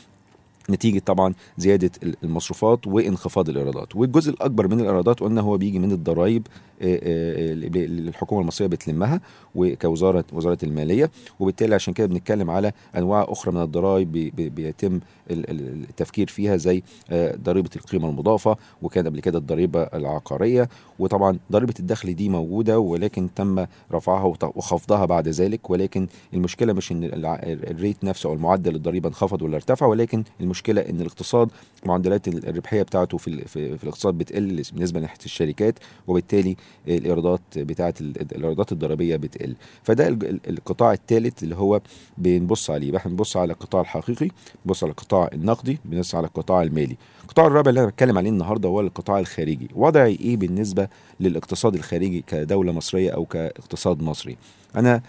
نتيجة 0.71 0.99
طبعا 1.07 1.35
زيادة 1.59 1.91
المصروفات 2.25 2.87
وانخفاض 2.87 3.49
الإيرادات. 3.49 3.97
والجزء 3.97 4.31
الأكبر 4.31 4.69
من 4.69 4.81
الإيرادات 4.81 5.21
قلنا 5.21 5.41
هو 5.41 5.57
بيجي 5.57 5.79
من 5.79 5.93
الضرائب 5.93 6.47
آه، 6.83 6.95
آه، 6.95 7.53
اللي 7.53 8.09
الحكومة 8.09 8.41
المصرية 8.41 8.69
بتلمها 8.69 9.21
وكوزارة 9.55 10.25
وزارة 10.33 10.59
المالية. 10.63 11.11
وبالتالي 11.41 11.75
عشان 11.75 11.95
كده 11.95 12.07
بنتكلم 12.07 12.51
على 12.51 12.73
أنواع 12.97 13.27
أخرى 13.29 13.55
من 13.55 13.63
الضرائب 13.63 14.13
بي- 14.13 14.31
بي- 14.31 14.49
بيتم 14.49 15.01
ال- 15.31 15.51
ال- 15.51 15.85
التفكير 15.91 16.27
فيها 16.27 16.57
زي 16.57 16.83
آه، 17.11 17.37
ضريبة 17.37 17.71
القيمة 17.77 18.09
المضافة 18.09 18.57
وكان 18.83 19.07
قبل 19.07 19.21
كده 19.21 19.39
الضريبة 19.39 19.83
العقارية. 19.83 20.69
وطبعا 20.99 21.39
ضريبة 21.53 21.75
الدخل 21.81 22.15
دي 22.15 22.29
موجودة 22.29 22.79
ولكن 22.79 23.29
تم 23.35 23.67
رفعها 23.93 24.25
وخفضها 24.55 25.05
بعد 25.05 25.29
ذلك. 25.29 25.71
ولكن 25.71 26.07
المشكلة 26.35 26.73
مش 26.73 26.93
الع- 26.93 27.41
الريت 27.45 28.05
نفسه 28.05 28.29
أو 28.29 28.35
المعدل 28.35 28.75
الضريبة 28.77 29.09
انخفض 29.09 29.43
ولا 29.43 29.57
ارتفع 29.57 29.87
ولكن 29.87 30.25
المشكلة 30.53 30.81
إن 30.81 31.01
الاقتصاد 31.01 31.49
معدلات 31.87 32.29
ال- 32.29 32.49
الربحية 32.49 32.83
بتاعته 32.83 33.19
في, 33.19 33.45
في, 33.45 33.79
في 33.79 33.85
الاقتصاد 33.85 34.15
بتقل 34.15 34.63
بالنسبة 34.73 35.01
ناحية 35.01 35.19
الشركات 35.25 35.79
وبالتالي 36.07 36.57
الإيرادات 36.89 37.41
بتاعة 37.57 37.95
ال- 38.01 38.21
الإيرادات 38.33 38.73
الضريبية 38.73 39.17
بتقل. 39.17 39.55
فده 39.83 40.09
القطاع 40.49 40.93
الثالث 40.93 41.43
اللي 41.43 41.57
هو 41.57 41.81
بنبص 42.19 42.71
عليه. 42.71 42.89
يبقى 42.89 42.99
إحنا 43.01 43.11
بنبص 43.11 43.37
على 43.37 43.53
القطاع 43.53 43.81
الحقيقي 43.81 44.29
بنبص 44.65 44.85
على 44.85 44.91
القطاع 44.91 45.31
النقدي 45.33 45.79
بنبص 45.85 46.15
على 46.15 46.27
القطاع 46.27 46.63
المالي. 46.63 46.97
القطاع 47.23 47.47
الرابع 47.47 47.69
اللي 47.71 47.81
أنا 47.81 47.89
بتكلم 47.89 48.19
عليه 48.19 48.31
النهارده 48.31 48.69
هو 48.69 48.81
القطاع 48.81 49.19
الخارجي. 49.19 49.69
وضعي 49.75 50.19
إيه 50.21 50.37
بالنسبة 50.37 50.89
للاقتصاد 51.21 51.75
الخارجي 51.75 52.25
كدولة 52.27 52.73
مصرية 52.73 53.11
أو 53.11 53.25
كاقتصاد 53.25 54.03
مصري؟ 54.03 54.37
أنا 54.77 55.03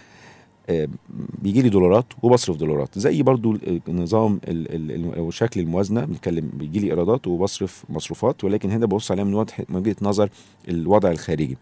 بيجي 1.42 1.62
لي 1.62 1.70
دولارات 1.70 2.06
وبصرف 2.24 2.58
دولارات. 2.58 3.00
زي 3.00 3.24
برضو 3.24 3.52
ال- 3.52 5.16
أو 5.18 5.32
شكل 5.32 5.60
الموازنة 5.60 6.06
بنتكلم 6.06 6.50
بيجي 6.54 6.80
لي 6.80 6.88
إيرادات 6.88 7.28
وبصرف 7.28 7.84
مصروفات 7.90 8.44
ولكن 8.44 8.72
هنا 8.72 8.86
ببص 8.86 9.12
عليها 9.12 9.24
من 9.24 9.34
وجهة 9.70 9.96
نظر 10.02 10.30
الوضع 10.70 11.12
الخارجي. 11.12 11.58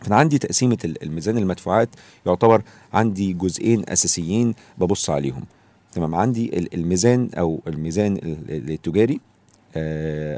فأنا 0.00 0.16
عندي 0.16 0.38
تقسيمة 0.38 0.78
ال- 0.84 1.02
الميزان 1.02 1.38
المدفوعات 1.38 1.88
يعتبر 2.26 2.62
عندي 2.92 3.32
جزئين 3.32 3.82
أساسيين 3.88 4.54
ببص 4.78 5.10
عليهم. 5.10 5.44
تمام؟ 5.92 6.14
عندي 6.14 6.58
ال- 6.58 6.74
الميزان 6.74 7.28
أو 7.38 7.60
الميزان 7.66 8.16
ال- 8.16 8.36
ال- 8.50 8.70
التجاري 8.70 9.14
آه، 9.14 9.20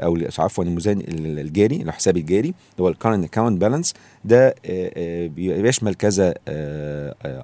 أو 0.03 0.15
ال- 0.15 0.27
عفوا 0.39 0.63
الميزان 0.63 0.99
ال- 0.99 1.39
الجاري 1.39 1.75
الحساب 1.81 2.17
الجاري 2.17 2.47
اللي 2.47 2.55
هو 2.81 2.87
ال 2.89 2.93
current 2.93 3.25
account 3.25 3.61
balance 3.61 3.93
ده 4.25 4.47
آه، 4.47 4.55
آه، 4.65 5.27
بي- 5.27 5.61
بيشمل 5.61 5.93
كذا 5.95 6.33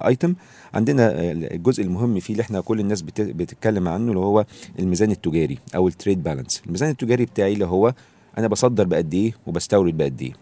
item 0.06 0.34
عندنا 0.74 1.10
آه، 1.10 1.32
الجزء 1.32 1.82
المهم 1.82 2.20
فيه 2.20 2.32
اللي 2.34 2.42
إحنا 2.42 2.60
كل 2.60 2.80
الناس 2.80 3.02
بت- 3.02 3.20
بتتكلم 3.20 3.88
عنه 3.88 4.08
اللي 4.08 4.20
هو 4.20 4.44
الميزان 4.78 5.10
التجاري 5.10 5.58
أو 5.74 5.88
ال 5.88 5.94
trade 5.94 6.22
balance 6.22 6.62
الميزان 6.66 6.90
التجاري 6.90 7.24
بتاعي 7.24 7.52
اللي 7.52 7.66
هو 7.66 7.94
أنا 8.38 8.48
بصدر 8.48 8.84
بقد 8.84 9.14
إيه 9.14 9.32
وبستورد 9.46 9.96
بقد 9.96 10.22
إيه. 10.22 10.32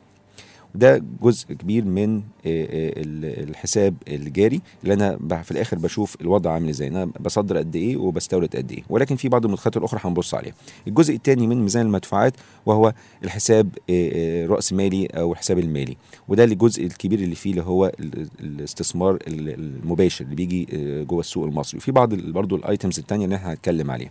ده 0.74 1.02
جزء 1.22 1.52
كبير 1.54 1.84
من 1.84 2.16
آه، 2.16 2.20
آه، 2.46 2.92
ال- 2.96 3.48
الحساب 3.50 3.94
الجاري 4.08 4.60
اللي 4.82 4.94
أنا 4.94 5.42
في 5.42 5.50
الآخر 5.50 5.78
بشوف 5.78 6.16
الوضع 6.20 6.50
عامل 6.52 6.68
إزاي. 6.68 6.88
أنا 6.88 7.04
بصدر 7.20 7.58
قد 7.58 7.76
إيه 7.76 7.96
وبستورد 7.96 8.56
قد 8.56 8.72
إيه. 8.72 8.82
ولكن 8.90 9.16
في 9.16 9.28
بعض 9.28 9.44
المدخلات 9.44 9.76
الأخرى 9.76 10.00
هنبص 10.04 10.34
عليها. 10.34 10.54
الجزء 10.88 11.14
الثاني 11.14 11.46
من 11.46 11.62
ميزان 11.62 11.86
المدفوعات 11.86 12.32
وهو 12.66 12.92
الحساب 13.24 13.68
آه، 13.90 14.46
رأس 14.46 14.72
مالي 14.72 15.06
أو 15.06 15.32
الحساب 15.32 15.58
المالي. 15.58 15.96
وده 16.28 16.44
الجزء 16.44 16.84
الكبير 16.86 17.18
اللي 17.18 17.34
فيه 17.34 17.50
اللي 17.50 17.62
هو 17.62 17.92
ال- 18.00 18.28
الاستثمار 18.40 19.14
ال- 19.14 19.54
المباشر 19.54 20.24
اللي 20.24 20.36
بيجي 20.36 20.66
جوه 21.04 21.20
السوق 21.20 21.44
المصري. 21.46 21.78
وفي 21.78 21.92
بعض 21.92 22.14
برضو 22.14 22.56
ال 22.56 22.63
items 22.63 22.98
الثانية 22.98 23.24
اللي 23.24 23.36
إحنا 23.36 23.52
هنتكلم 23.52 23.90
عليها. 23.90 24.10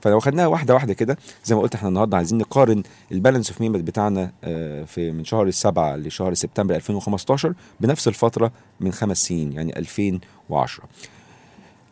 فلو 0.00 0.20
خدناها 0.20 0.46
واحدة 0.46 0.74
واحدة 0.74 0.94
كده 0.94 1.16
زي 1.44 1.54
ما 1.54 1.60
قلت 1.60 1.74
إحنا 1.74 1.88
النهارده 1.88 2.16
عايزين 2.16 2.38
نقارن 2.38 2.82
ال 3.12 3.17
balance 3.17 3.50
of 3.50 3.58
payment 3.58 3.84
بتاعنا 3.86 4.32
آه، 4.44 4.84
في 4.84 5.10
من 5.12 5.24
شهر 5.24 5.46
السبعة 5.46 5.96
لشهر 5.96 6.34
سبتمبر 6.34 6.74
2015 6.74 7.54
بنفس 7.80 8.08
الفترة 8.08 8.52
من 8.80 8.92
خمس 8.92 9.18
سنين 9.18 9.52
يعني 9.52 9.78
2010 9.78 10.84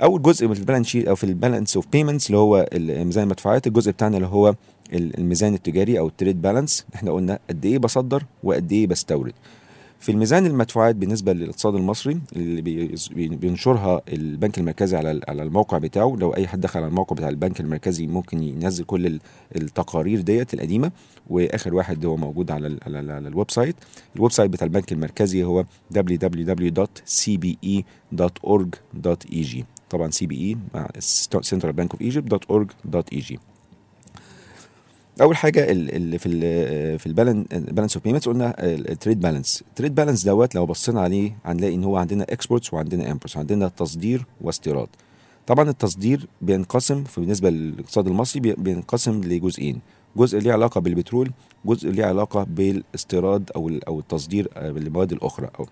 أول 0.03 0.23
جزء 0.23 0.47
من 0.47 0.57
ال 0.57 0.61
balance 0.61 0.87
sheet 0.87 1.09
أو 1.09 1.15
في 1.15 1.25
ال 1.25 1.31
balance 1.31 1.77
of 1.77 1.87
payments 1.93 2.27
اللي 2.27 2.39
هو 2.39 2.69
ميزان 2.75 3.25
المدفوعات 3.25 3.67
الجزء 3.67 3.91
بتاعنا 3.93 4.17
اللي 4.17 4.29
هو 4.29 4.55
ال- 4.93 5.19
الميزان 5.19 5.55
التجاري 5.55 5.99
أو 5.99 6.07
ال 6.09 6.15
trade 6.15 6.43
balance 6.43 6.87
إحنا 6.95 7.11
قلنا 7.13 7.39
قد 7.51 7.65
إيه 7.65 7.79
بصدر 7.79 8.25
وقد 8.43 8.73
إيه 8.73 8.87
بستورد. 8.87 9.33
في 10.01 10.13
الميزان 10.13 10.47
المدفوعات 10.47 10.97
بالنسبة 10.97 11.33
للاقتصاد 11.33 11.75
المصري 11.75 12.21
اللي 12.37 12.63
بي- 12.63 12.95
بي- 13.11 13.29
بينشرها 13.29 14.01
البنك 14.09 14.59
المركزي 14.59 14.97
على 14.97 15.21
على 15.29 15.43
الموقع 15.43 15.79
بتاعه 15.79 16.17
لو 16.21 16.35
أي 16.35 16.49
حد 16.49 16.61
دخل 16.61 16.81
على 16.81 16.89
الموقع 16.89 17.17
بتاع 17.17 17.29
البنك 17.29 17.61
المركزي 17.61 18.07
ممكن 18.07 18.43
ينزل 18.43 18.85
كل 18.85 19.07
ال- 19.07 19.21
التقارير 19.57 20.21
ديت 20.21 20.55
القديمة 20.55 20.93
وآخر 21.31 21.75
واحد 21.75 22.05
هو 22.07 22.17
موجود 22.17 22.51
على 22.51 22.67
ال 22.67 22.79
على, 22.87 23.13
على 23.13 23.29
ال 23.29 23.51
website. 23.51 23.77
ال 24.17 24.33
website 24.33 24.51
بتاع 24.51 24.65
البنك 24.67 24.93
المركزي 24.93 25.45
هو 25.45 25.65
www.cbe.org.eg 28.39 29.65
طبعا 29.91 30.11
Central 31.51 31.73
Bank 31.79 31.89
of 31.95 32.01
Egypt.org.eg 32.01 33.37
أول 35.21 35.37
حاجة 35.37 35.71
ال- 35.71 35.95
اللي 35.97 36.19
في 36.19 36.27
ال 36.29 36.99
في 36.99 37.07
ال 37.07 37.18
balance 37.18 37.97
of 37.97 38.05
payments 38.05 38.29
قلنا 38.29 38.55
ال 38.65 38.74
trade 38.74 39.21
balance 39.21 39.65
ال 39.69 39.73
trade 39.73 39.95
balance 39.95 40.25
دوت 40.25 40.55
لو 40.55 40.67
بصينا 40.67 41.01
عليه 41.01 41.37
هنلاقي 41.45 41.75
إن 41.75 41.85
هو 41.85 41.97
عندنا 41.97 42.23
exports 42.29 42.75
وعندنا 42.75 43.11
imports 43.11 43.37
عندنا 43.37 43.69
تصدير 43.69 44.25
واستيراد. 44.41 44.89
طبعا 45.47 45.69
التصدير 45.71 46.27
بينقسم 46.43 47.05
في 47.05 47.21
بالنسبة 47.21 47.51
للاقتصاد 47.51 48.07
المصري 48.07 48.41
بي- 48.41 48.55
بينقسم 48.55 49.21
لجزئين. 49.25 49.81
جزء 50.17 50.39
ليه 50.39 50.53
علاقة 50.53 50.81
بالبترول 50.81 51.31
جزء 51.65 51.91
ليه 51.91 52.05
علاقة 52.05 52.45
بالاستيراد 52.45 53.51
أو 53.57 53.71
أو 53.89 53.99
التصدير 53.99 54.49
آه، 54.57 54.71
بالمواد 54.71 55.13
الأخرى. 55.13 55.51
أو 55.61 55.67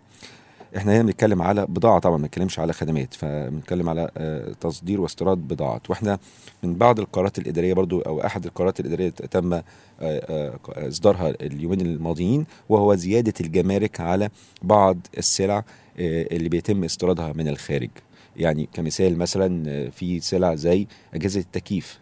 إحنا 0.77 0.97
هنا 0.97 1.03
بنتكلم 1.03 1.43
على 1.43 1.67
بضاعة 1.67 1.99
طبعا 1.99 2.17
ما 2.17 2.23
بنتكلمش 2.23 2.59
على 2.59 2.73
خدمات 2.73 3.15
فبنتكلم 3.15 3.89
على 3.89 4.11
آه، 4.17 4.53
تصدير 4.61 5.01
واستيراد 5.01 5.39
بضاعات 5.39 5.91
وإحنا 5.91 6.19
من 6.63 6.75
بعض 6.75 7.01
القرارات 7.01 7.39
الإدارية 7.39 7.75
برضو 7.75 8.01
أو 8.01 8.21
أحد 8.21 8.45
القرارات 8.45 8.81
الإدارية 8.81 9.09
تم 9.09 9.53
آه، 9.53 9.63
آه، 10.01 10.59
إصدارها 10.69 11.31
اليومين 11.41 11.81
الماضيين 11.81 12.47
وهو 12.69 12.95
زيادة 12.95 13.33
الجمارك 13.41 14.01
على 14.01 14.29
بعض 14.63 14.99
السلع 15.19 15.65
اللي 15.99 16.49
بيتم 16.49 16.85
استيرادها 16.85 17.33
من 17.33 17.49
الخارج. 17.49 17.91
يعني 18.37 18.69
كمثال 18.73 19.19
مثلا 19.19 19.91
في 19.91 20.21
سلع 20.21 20.55
زي 20.55 20.87
أجهزة 21.15 21.41
التكييف 21.41 21.99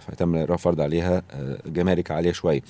فتم 0.00 0.56
فرض 0.56 0.80
عليها 0.80 1.22
جمارك 1.66 2.10
عاليه 2.10 2.32
شوية. 2.32 2.60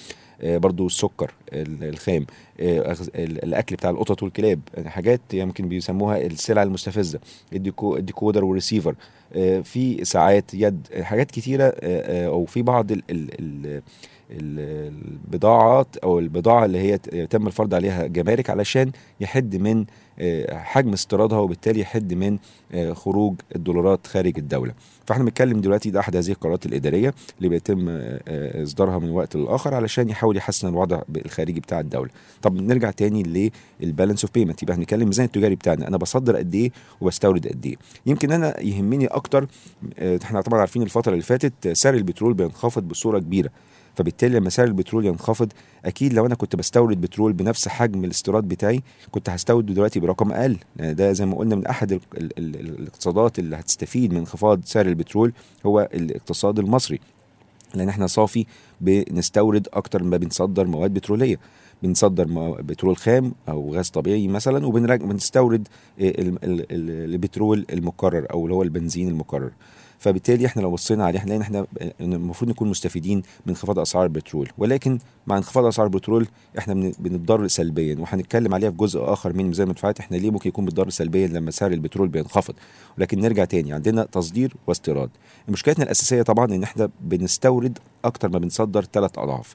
برضو 0.42 0.86
السكر 0.86 1.30
ال- 1.52 1.84
الخام 1.88 2.26
آه، 2.60 2.96
الأكل 3.18 3.76
بتاع 3.76 3.90
القطط 3.90 4.22
والكلاب 4.22 4.60
يعني 4.74 4.90
حاجات 4.90 5.20
يمكن 5.32 5.68
بيسموها 5.68 6.18
السلع 6.26 6.62
المستفزة 6.62 7.20
ال 7.52 7.61
deco 7.61 7.96
ال 7.96 8.02
decoder 8.02 8.44
وال 8.44 8.54
receiver 8.54 8.94
آه، 9.36 9.60
في 9.60 10.04
ساعات 10.04 10.54
يد 10.54 10.86
آه، 10.92 11.02
حاجات 11.02 11.30
كتيرة 11.30 11.64
آه، 11.64 11.72
آه، 11.80 12.26
أو 12.26 12.44
في 12.44 12.62
بعض 12.62 12.86
البضاعات 14.30 15.96
أو 15.96 16.18
البضاعة 16.18 16.64
اللي 16.64 16.78
هي 16.78 16.98
تم 17.26 17.46
الفرض 17.46 17.74
عليها 17.74 18.06
جمارك 18.06 18.50
علشان 18.50 18.92
يحد 19.20 19.56
من 19.56 19.84
آه، 20.18 20.58
حجم 20.58 20.92
استيرادها 20.92 21.38
وبالتالي 21.38 21.80
يحد 21.80 22.14
من 22.14 22.38
آه، 22.72 22.92
خروج 22.92 23.34
الدولارات 23.56 24.06
خارج 24.06 24.38
الدولة. 24.38 24.74
فإحنا 25.06 25.24
بنتكلم 25.24 25.60
دلوقتي 25.60 25.90
ده 25.90 26.00
أحد 26.00 26.16
هذه 26.16 26.28
القرارات 26.30 26.66
الإدارية 26.66 27.14
اللي 27.38 27.48
بيتم 27.48 27.86
آه، 27.88 28.62
إصدارها 28.62 28.98
من 28.98 29.10
وقت 29.10 29.36
للآخر 29.36 29.74
علشان 29.74 30.08
يحاول 30.08 30.36
يحسن 30.36 30.68
الوضع 30.68 31.02
الخارجي 31.16 31.60
بتاع 31.60 31.80
الدولة. 31.80 32.10
طب 32.42 32.60
نرجع 32.60 32.90
تاني 32.90 33.50
للبالانس 33.80 34.24
أوف 34.24 34.34
بيمنت. 34.34 34.62
يبقى 34.62 34.76
هنتكلم 34.76 35.02
الميزان 35.02 35.26
التجاري 35.26 35.54
بتاعنا. 35.54 35.88
أنا 35.88 35.96
بصدر 35.96 36.36
قد 36.36 36.54
إيه 36.54 36.70
وبستورد 37.00 37.48
قد 37.48 37.66
إيه. 37.66 37.76
يمكن 38.06 38.32
أنا 38.32 38.60
يهمني 38.60 39.06
أكتر 39.06 39.46
إحنا 40.02 40.40
طبعا 40.40 40.60
عارفين 40.60 40.82
الفترة 40.82 41.12
اللي 41.12 41.22
فاتت 41.24 41.68
سعر 41.68 41.94
البترول 41.94 42.34
بينخفض 42.34 42.82
بصورة 42.88 43.18
كبيرة. 43.18 43.50
فبالتالي 43.96 44.38
لما 44.38 44.50
سعر 44.50 44.66
البترول 44.66 45.06
ينخفض 45.06 45.52
أكيد 45.84 46.12
لو 46.12 46.26
أنا 46.26 46.34
كنت 46.34 46.56
بستورد 46.56 47.00
بترول 47.00 47.32
بنفس 47.32 47.68
حجم 47.68 48.04
الاستيراد 48.04 48.44
بتاعي 48.44 48.82
كنت 49.10 49.30
هستورد 49.30 49.66
دلوقتي 49.66 50.00
برقم 50.00 50.32
أقل. 50.32 50.56
لأن 50.76 50.94
ده 50.94 51.12
زي 51.12 51.26
ما 51.26 51.36
قلنا 51.36 51.56
من 51.56 51.66
أحد 51.66 51.92
ال 51.92 52.00
ال 52.18 52.38
ال 52.38 52.78
الاقتصادات 52.80 53.38
اللي 53.38 53.56
هتستفيد 53.56 54.12
من 54.12 54.18
انخفاض 54.18 54.60
سعر 54.64 54.86
البترول 54.86 55.32
هو 55.66 55.88
الاقتصاد 55.94 56.58
المصري. 56.58 57.00
لأن 57.74 57.88
إحنا 57.88 58.06
صافي 58.06 58.46
بنستورد 58.80 59.68
أكتر 59.72 60.02
ما 60.02 60.16
بنصدر 60.16 60.66
مواد 60.66 60.94
بترولية. 60.94 61.38
بنصدر 61.82 62.26
بترول 62.60 62.96
خام 62.96 63.32
أو 63.48 63.74
غاز 63.74 63.88
طبيعي 63.88 64.28
مثلا 64.28 64.66
وبنستورد 64.66 65.68
البترول 66.00 67.66
المكرر 67.72 68.26
أو 68.30 68.44
اللي 68.44 68.54
هو 68.54 68.62
البنزين 68.62 69.08
المكرر. 69.08 69.50
فبالتالي 69.98 70.46
إحنا 70.46 70.62
لو 70.62 70.70
بصينا 70.70 71.04
عليه 71.04 71.18
هنلاقي 71.20 71.36
إن 71.36 71.42
إحنا 71.42 71.66
المفروض 72.00 72.50
نكون 72.50 72.68
مستفيدين 72.68 73.16
من 73.18 73.22
انخفاض 73.48 73.78
أسعار 73.78 74.04
البترول. 74.04 74.48
ولكن 74.58 74.98
مع 75.26 75.36
انخفاض 75.36 75.64
أسعار 75.64 75.86
البترول 75.86 76.26
إحنا 76.58 76.74
بن- 76.74 76.92
بنتضرر 76.98 77.48
سلبيا 77.48 77.96
وهنتكلم 77.98 78.54
عليها 78.54 78.70
في 78.70 78.76
جزء 78.76 79.00
آخر 79.12 79.32
من 79.32 79.44
ميزان 79.44 79.64
المدفوعات 79.66 80.00
إحنا 80.00 80.16
ليه 80.16 80.30
ممكن 80.30 80.48
يكون 80.48 80.64
بيتضرر 80.64 80.90
سلبيا 80.90 81.26
لما 81.26 81.50
سعر 81.50 81.72
البترول 81.72 82.08
بينخفض؟ 82.08 82.54
ولكن 82.98 83.20
نرجع 83.20 83.44
تاني 83.44 83.72
عندنا 83.72 84.04
تصدير 84.04 84.54
واستيراد. 84.66 85.10
مشكلتنا 85.48 85.84
الأساسية 85.84 86.22
طبعا 86.22 86.44
إن 86.54 86.62
إحنا 86.62 86.90
بنستورد 87.00 87.78
أكتر 88.04 88.28
ما 88.28 88.38
بنصدر 88.38 88.84
ثلاث 88.92 89.18
أضعاف. 89.18 89.54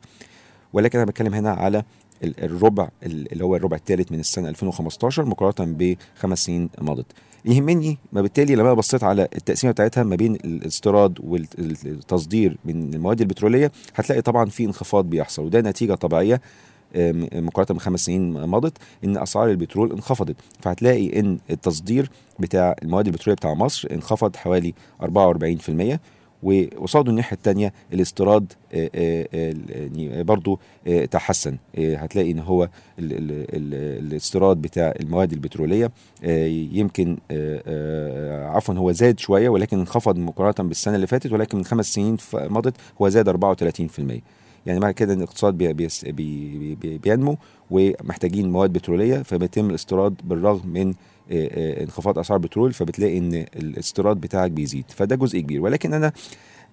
ولكن 0.73 0.99
أنا 0.99 1.07
بتكلم 1.11 1.33
هنا 1.33 1.51
على 1.51 1.83
الربع 2.23 2.89
ال- 3.03 3.31
اللي 3.31 3.43
هو 3.43 3.55
الربع 3.55 3.77
الثالث 3.77 4.11
من 4.11 4.19
السنة 4.19 4.49
2015 4.49 5.25
مقارنة 5.25 5.75
بخمس 6.17 6.45
سنين 6.45 6.69
مضت 6.81 7.05
يهمني 7.45 7.97
ما 8.13 8.21
بالتالي 8.21 8.55
لما 8.55 8.73
بصيت 8.73 9.03
على 9.03 9.23
التقسيمة 9.35 9.73
بتاعتها 9.73 10.03
ما 10.03 10.15
بين 10.15 10.35
الاستيراد 10.35 11.19
والتصدير 11.23 12.57
من 12.65 12.93
المواد 12.93 13.21
البترولية 13.21 13.71
هتلاقي 13.95 14.21
طبعا 14.21 14.45
في 14.45 14.65
انخفاض 14.65 15.05
بيحصل 15.05 15.43
وده 15.45 15.61
نتيجة 15.61 15.93
طبيعية 15.93 16.41
مقارنة 17.35 17.77
بخمس 17.79 18.05
سنين 18.05 18.33
مضت 18.33 18.77
إن 19.03 19.17
أسعار 19.17 19.49
البترول 19.49 19.91
انخفضت. 19.91 20.35
فهتلاقي 20.61 21.19
إن 21.19 21.39
التصدير 21.49 22.09
بتاع 22.39 22.75
المواد 22.83 23.07
البترولية 23.07 23.35
بتاع 23.35 23.53
مصر 23.53 23.87
انخفض 23.91 24.35
حوالي 24.35 24.73
44% 25.01 25.99
وقصاده 26.43 27.11
الناحية 27.11 27.37
الثانية 27.37 27.73
الاستيراد 27.93 28.53
آه، 28.73 28.89
آه، 28.95 29.27
آه، 29.33 29.53
يعني 29.75 30.23
برضو 30.23 30.59
تحسن. 31.11 31.57
هتلاقي 31.77 32.31
إن 32.31 32.39
هو 32.39 32.63
ال- 32.63 32.69
ال- 33.13 33.31
ال- 33.55 34.05
الاستيراد 34.07 34.57
بتاع 34.57 34.93
المواد 34.99 35.31
البترولية 35.33 35.91
يمكن 36.73 37.17
عفوا 38.55 38.75
هو 38.75 38.91
زاد 38.91 39.19
شوية 39.19 39.49
ولكن 39.49 39.79
انخفض 39.79 40.17
مقارنة 40.17 40.67
بالسنة 40.69 40.95
اللي 40.95 41.07
فاتت 41.07 41.31
ولكن 41.31 41.57
من 41.57 41.65
خمس 41.65 41.93
سنين 41.93 42.17
مضت 42.33 42.73
هو 43.01 43.09
زاد 43.09 43.29
34% 43.29 44.21
يعني 44.65 44.79
معنى 44.79 44.93
كده 44.93 45.13
إن 45.13 45.17
الاقتصاد 45.17 45.57
بي 45.57 45.73
بي 45.73 46.75
بي 46.75 46.97
بينمو 46.97 47.37
ومحتاجين 47.71 48.51
مواد 48.51 48.73
بترولية 48.73 49.17
فبيتم 49.21 49.69
الاستيراد 49.69 50.13
بالرغم 50.23 50.69
من 50.69 50.93
انخفاض 51.31 52.19
أسعار 52.19 52.37
البترول 52.39 52.73
فبتلاقي 52.73 53.17
إن 53.17 53.33
الاستيراد 53.55 54.17
بتاعك 54.17 54.51
بيزيد. 54.51 54.85
فده 54.89 55.15
جزء 55.15 55.39
كبير. 55.39 55.61
ولكن 55.61 55.93
أنا 55.93 56.11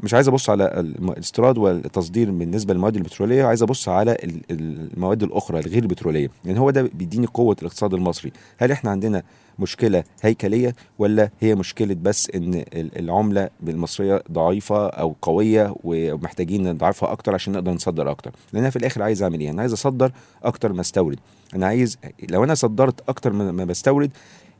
مش 0.00 0.14
عايز 0.14 0.28
أبص 0.28 0.50
على 0.50 0.64
الاستيراد 0.80 1.58
والتصدير 1.58 2.30
بالنسبة 2.30 2.74
للمواد 2.74 2.96
البترولية 2.96 3.44
عايز 3.44 3.62
أبص 3.62 3.88
على 3.88 4.12
ال- 4.12 4.40
ال- 4.50 4.90
المواد 4.96 5.22
الأخرى 5.22 5.58
الغير 5.60 5.82
البتروليه 5.82 6.30
لأن 6.44 6.56
هو 6.56 6.70
ده 6.70 6.82
بيديني 6.82 7.26
قوة 7.26 7.56
الاقتصاد 7.62 7.94
المصري. 7.94 8.32
هل 8.58 8.72
إحنا 8.72 8.90
عندنا 8.90 9.22
مشكلة 9.58 10.04
هيكلية 10.22 10.74
ولا 10.98 11.30
هي 11.40 11.54
مشكلة 11.54 11.96
بس 12.02 12.30
إن 12.34 12.54
ال- 12.54 12.98
العملة 12.98 13.50
المصريه 13.68 14.22
ضعيفة 14.32 14.86
أو 14.88 15.16
قوية 15.22 15.74
ومحتاجين 15.84 16.68
نضعفها 16.70 17.12
أكتر 17.12 17.34
عشان 17.34 17.52
نقدر 17.52 17.72
نصدر 17.72 18.10
أكتر؟ 18.10 18.30
لأن 18.52 18.62
أنا 18.62 18.70
في 18.70 18.76
الآخر 18.76 19.02
عايز 19.02 19.22
أعمل 19.22 19.40
إيه؟ 19.40 19.50
أنا 19.50 19.60
عايز 19.60 19.72
أصدر 19.72 20.12
أكتر 20.42 20.72
ما 20.72 20.80
أستورد. 20.80 21.18
أنا 21.54 21.66
عايز 21.66 21.98
لو 22.30 22.44
أنا 22.44 22.54
صدرت 22.54 23.08
أكتر 23.08 23.32
ما 23.32 23.64
بستورد 23.64 24.10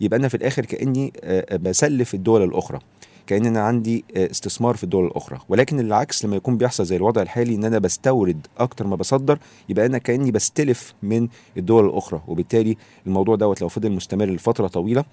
يبقى 0.00 0.18
أنا 0.18 0.28
في 0.28 0.36
الآخر 0.36 0.64
كأني 0.64 1.12
آه، 1.24 1.56
بسلف 1.56 2.14
الدول 2.14 2.42
الأخرى. 2.42 2.78
كان 3.26 3.46
أنا 3.46 3.60
عندي 3.60 4.04
آه، 4.16 4.30
استثمار 4.30 4.76
في 4.76 4.84
الدول 4.84 5.06
الأخرى. 5.06 5.38
ولكن 5.48 5.80
العكس 5.80 6.24
لما 6.24 6.36
يكون 6.36 6.56
بيحصل 6.56 6.84
زي 6.84 6.96
الوضع 6.96 7.22
الحالي 7.22 7.54
إن 7.54 7.64
أنا 7.64 7.78
بستورد 7.78 8.46
أكتر 8.58 8.86
ما 8.86 8.96
بصدر 8.96 9.38
يبقى 9.68 9.86
أنا 9.86 9.98
كأني 9.98 10.30
بستلف 10.30 10.94
من 11.02 11.28
الدول 11.56 11.84
الأخرى. 11.86 12.20
وبالتالي 12.28 12.76
الموضوع 13.06 13.36
دوت 13.36 13.60
لو 13.60 13.68
فضل 13.68 13.92
مستمر 13.92 14.26
لفترة 14.26 14.66
طويلة 14.66 15.04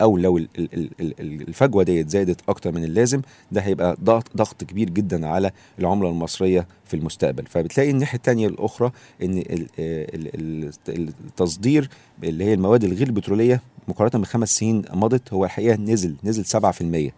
أو 0.00 0.16
لو 0.16 0.38
ال- 0.38 0.48
ال- 0.58 0.68
ال- 0.74 0.90
ال- 1.20 1.48
الفجوة 1.48 1.82
ديت 1.82 2.08
زادت 2.10 2.40
أكتر 2.48 2.72
من 2.72 2.84
اللازم 2.84 3.22
ده 3.52 3.60
هيبقى 3.60 3.96
ضغط 4.04 4.36
ضغط 4.36 4.64
كبير 4.64 4.90
جدا 4.90 5.26
على 5.26 5.50
العملة 5.78 6.08
المصرية 6.10 6.66
في 6.84 6.94
المستقبل. 6.94 7.46
فبتلاقي 7.46 7.90
الناحية 7.90 8.16
الثانية 8.18 8.46
الأخرى 8.48 8.92
إن 9.22 9.38
ال- 9.38 9.68
ال- 9.78 10.70
ال- 10.88 11.12
التصدير 11.26 11.88
اللي 12.24 12.44
هي 12.44 12.54
المواد 12.54 12.84
الغير 12.84 13.06
البتروليه 13.06 13.62
مقارنة 13.88 14.22
بخمس 14.22 14.56
سنين 14.58 14.82
مضت 14.92 15.32
هو 15.32 15.44
الحقيقة 15.44 15.76
نزل 15.76 16.14
نزل 16.24 16.44
7% 16.44 17.12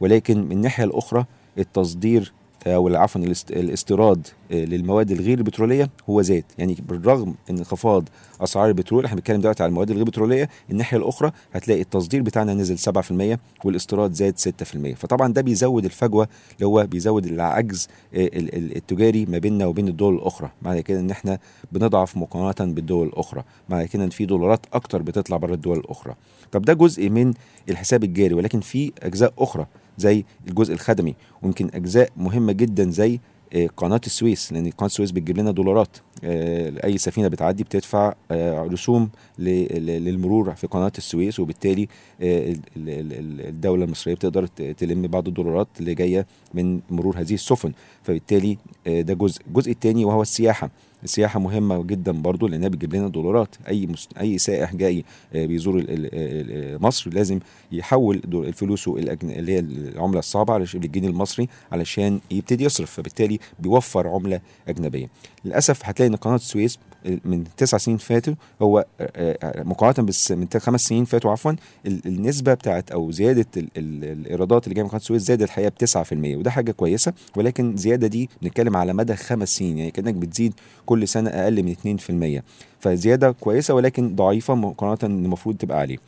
ولكن 0.00 0.40
من 0.44 0.52
الناحية 0.52 0.84
الأخرى 0.84 1.24
التصدير 1.58 2.32
أو 2.74 2.96
عفوا 2.96 3.20
الاست- 3.20 3.50
الاستيراد 3.50 4.26
آه، 4.52 4.54
للمواد 4.64 5.10
الغير 5.10 5.38
البتروليه 5.38 5.90
هو 6.10 6.22
زاد. 6.22 6.44
يعني 6.58 6.76
بالرغم 6.88 7.34
إن 7.50 7.58
انخفاض 7.58 8.08
أسعار 8.40 8.68
البترول 8.68 9.04
إحنا 9.04 9.16
بنتكلم 9.16 9.40
دلوقتي 9.40 9.62
على 9.62 9.70
المواد 9.70 9.90
الغير 9.90 10.04
بتروليه 10.04 10.48
الناحية 10.70 10.96
الأخرى 10.98 11.32
هتلاقي 11.52 11.80
التصدير 11.80 12.22
بتاعنا 12.22 12.54
نزل 12.54 12.78
7% 12.78 13.38
والاستيراد 13.64 14.12
زاد 14.12 14.38
6% 14.38 14.94
فطبعا 14.94 15.32
ده 15.32 15.40
بيزود 15.42 15.84
الفجوة 15.84 16.28
اللي 16.56 16.66
هو 16.66 16.86
بيزود 16.86 17.26
العجز 17.26 17.88
آه، 18.14 18.16
ال- 18.26 18.54
ال- 18.56 18.76
التجاري 18.76 19.26
ما 19.26 19.38
بيننا 19.38 19.66
وبين 19.66 19.88
الدول 19.88 20.14
الأخرى. 20.14 20.50
معنى 20.62 20.82
كده 20.82 21.00
إن 21.00 21.10
إحنا 21.10 21.38
بنضعف 21.72 22.16
مقارنة 22.16 22.72
بالدول 22.74 23.06
الأخرى. 23.08 23.42
معنى 23.68 23.88
كده 23.88 24.04
إن 24.04 24.10
في 24.10 24.26
دولارات 24.26 24.66
أكتر 24.72 25.02
بتطلع 25.02 25.36
بره 25.36 25.54
الدول 25.54 25.78
الأخرى. 25.78 26.14
طب 26.52 26.62
ده 26.62 26.72
جزء 26.72 27.08
من 27.10 27.34
الحساب 27.68 28.04
الجاري 28.04 28.34
ولكن 28.34 28.60
في 28.60 28.92
أجزاء 29.02 29.32
أخرى. 29.38 29.66
زي 29.98 30.24
الجزء 30.48 30.72
الخدمي 30.74 31.14
ويمكن 31.42 31.70
أجزاء 31.74 32.10
مهمة 32.16 32.52
جدا 32.52 32.90
زي 32.90 33.20
آه، 33.54 33.66
قناة 33.76 34.00
السويس 34.06 34.52
لأن 34.52 34.70
قناة 34.70 34.86
السويس 34.86 35.10
بتجيب 35.10 35.38
لنا 35.38 35.50
دولارات. 35.50 35.96
آه، 36.24 36.72
أي 36.84 36.98
سفينة 36.98 37.28
بتعدي 37.28 37.64
بتدفع 37.64 38.14
آه، 38.30 38.62
رسوم 38.62 39.08
للمرور 39.38 40.54
في 40.54 40.66
قناة 40.66 40.92
السويس 40.98 41.40
وبالتالي 41.40 41.88
ال- 42.22 42.60
ال- 42.76 43.12
ال- 43.12 43.46
الدولة 43.48 43.84
المصرية 43.84 44.14
بتقدر 44.14 44.46
تلم 44.46 45.02
بعض 45.02 45.28
الدولارات 45.28 45.68
اللي 45.80 45.94
جاية 45.94 46.26
من 46.54 46.80
مرور 46.90 47.20
هذه 47.20 47.34
السفن. 47.34 47.72
فبالتالي 48.02 48.58
ده 48.86 49.14
جزء. 49.14 49.40
الجزء 49.46 49.70
الثاني 49.70 50.04
وهو 50.04 50.22
السياحة. 50.22 50.70
السياحه 51.04 51.40
مهمة 51.40 51.82
جدا 51.82 52.12
برضو 52.12 52.46
لأنها 52.48 52.68
بتجيب 52.68 52.94
لنا 52.94 53.08
دولارات. 53.08 53.56
أي 53.68 53.86
مس... 53.86 54.08
أي 54.20 54.38
سائح 54.38 54.74
جاي 54.76 55.04
آه، 55.34 55.46
بيزور 55.46 55.84
مصر 56.80 57.10
لازم 57.10 57.40
يحول 57.72 58.22
الفلوس 58.34 58.88
الأجن... 58.88 59.30
اللي 59.30 59.52
هي 59.52 59.58
العملة 59.58 60.18
الصعبة 60.18 60.54
علشان 60.54 60.80
بالجنيه 60.80 61.08
المصري 61.08 61.48
علشان 61.72 62.20
يبتدي 62.30 62.64
يصرف. 62.64 62.90
فبالتالي 62.90 63.38
بيوفر 63.58 64.08
عملة 64.08 64.40
أجنبية. 64.68 65.08
للأسف 65.44 65.80
هتلاقي 65.84 66.08
إن 66.10 66.16
قناة 66.16 66.34
السويس 66.34 66.78
من 67.24 67.44
تسع 67.56 67.78
سنين 67.78 67.96
فاتوا 67.96 68.34
هو 68.62 68.78
آه، 69.00 69.38
آه، 69.42 69.62
مقارنة 69.62 70.06
بس 70.06 70.32
من 70.32 70.46
خمس 70.58 70.80
سنين 70.86 71.04
فاتوا 71.04 71.30
عفوا 71.30 71.52
ال- 71.86 72.06
النسبة 72.06 72.54
بتاعت 72.54 72.90
أو 72.90 73.10
زيادة 73.10 73.46
ال 73.56 73.68
ال 73.76 74.04
الإيرادات 74.04 74.64
اللي 74.64 74.74
جاية 74.74 74.82
من 74.84 74.88
قناة 74.90 75.00
السويس 75.00 75.22
زادت 75.22 75.42
الحقيقة 75.42 75.68
ب 75.68 75.74
9% 75.78 76.36
وده 76.36 76.50
حاجة 76.50 76.72
كويسة 76.72 77.12
ولكن 77.36 77.70
الزياده 77.70 78.06
دي 78.06 78.30
بنتكلم 78.42 78.76
على 78.76 78.92
مدى 78.92 79.16
خمس 79.16 79.48
سنين 79.56 79.78
يعني 79.78 79.90
كأنك 79.90 80.14
بتزيد 80.14 80.54
كل 80.86 81.08
سنة 81.08 81.30
أقل 81.30 81.62
من 81.62 82.38
2% 82.38 82.42
فزيادة 82.80 83.30
كويسة 83.30 83.74
ولكن 83.74 84.16
ضعيفة 84.16 84.54
مقارنة 84.54 85.14
المفروض 85.16 85.56
تبقى 85.56 85.78
عليه. 85.78 85.98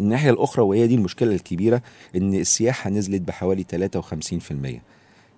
الناحية 0.00 0.30
الأخرى 0.30 0.64
وهي 0.64 0.86
دي 0.86 0.94
المشكلة 0.94 1.34
الكبيرة 1.34 1.82
إن 2.16 2.34
السياحة 2.34 2.90
نزلت 2.90 3.22
بحوالي 3.22 3.64
53% 3.64 4.80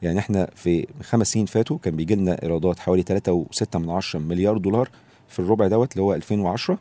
يعني 0.02 0.18
إحنا 0.18 0.48
في 0.54 0.86
خمس 1.02 1.32
سنين 1.32 1.46
فاتوا 1.46 1.78
كان 1.78 1.96
بيجي 1.96 2.14
لنا 2.14 2.42
ايرادات 2.42 2.78
حوالي 2.78 3.02
3.6 3.02 3.76
من 3.78 3.90
عشرة 3.90 4.20
مليار 4.20 4.58
دولار 4.58 4.88
في 5.28 5.38
الربع 5.38 5.68
دوت 5.68 5.92
اللي 5.92 6.02
هو 6.02 6.14
2010 6.14 6.78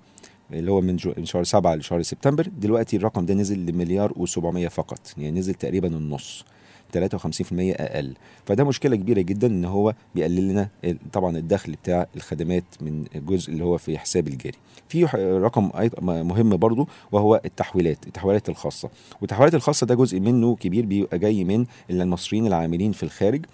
اللي 0.54 0.72
هو 0.72 0.82
من 0.82 0.96
جو- 0.96 1.14
من 1.18 1.26
شهر 1.26 1.44
7 1.44 1.76
لشهر 1.76 2.02
سبتمبر. 2.02 2.48
دلوقتي 2.62 2.98
الرقم 2.98 3.26
ده 3.26 3.34
نزل 3.34 3.66
لمليار 3.66 4.12
و700 4.14 4.68
فقط 4.68 5.00
يعني 5.18 5.40
نزل 5.40 5.54
تقريبا 5.54 5.88
النص. 5.88 6.46
53% 6.94 7.54
أقل. 7.54 8.14
فده 8.46 8.64
مشكلة 8.64 8.96
كبيرة 8.96 9.22
جدا 9.22 9.48
إن 9.48 9.66
هو 9.66 9.94
بيقلل 10.16 10.48
لنا 10.48 10.70
طبعا 11.14 11.38
الدخل 11.38 11.72
بتاع 11.72 12.08
الخدمات 12.16 12.64
من 12.82 13.06
الجزء 13.16 13.52
اللي 13.52 13.64
هو 13.64 13.78
في 13.78 13.98
حساب 13.98 14.28
الجاري. 14.28 14.58
في 14.90 15.04
رقم 15.44 15.70
مهم 16.02 16.58
برضو 16.58 16.88
وهو 17.12 17.42
التحويلات 17.46 18.08
التحويلات 18.08 18.50
الخاصة. 18.50 18.90
والتحويلات 19.22 19.56
الخاصة 19.56 19.88
ده 19.88 19.96
جزء 19.96 20.20
منه 20.20 20.56
كبير 20.56 20.86
بيبقى 20.86 21.20
جاي 21.20 21.44
من 21.44 21.66
المصريين 21.90 22.48
العاملين 22.48 22.92
في 22.92 23.04
الخارج. 23.04 23.46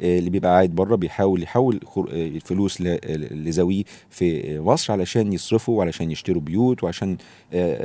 اللي 0.00 0.30
بيبقى 0.30 0.50
قاعد 0.52 0.70
بره 0.70 0.96
بيحاول 0.96 1.42
يحول 1.42 1.80
آه، 1.96 2.02
الفلوس 2.12 2.80
لذويه 2.80 3.84
في 4.10 4.58
مصر 4.60 4.92
علشان 4.92 5.32
يصرفوا 5.32 5.78
وعلشان 5.78 6.10
يشتروا 6.10 6.40
بيوت 6.42 6.84
وعشان 6.84 7.16
آه، 7.52 7.76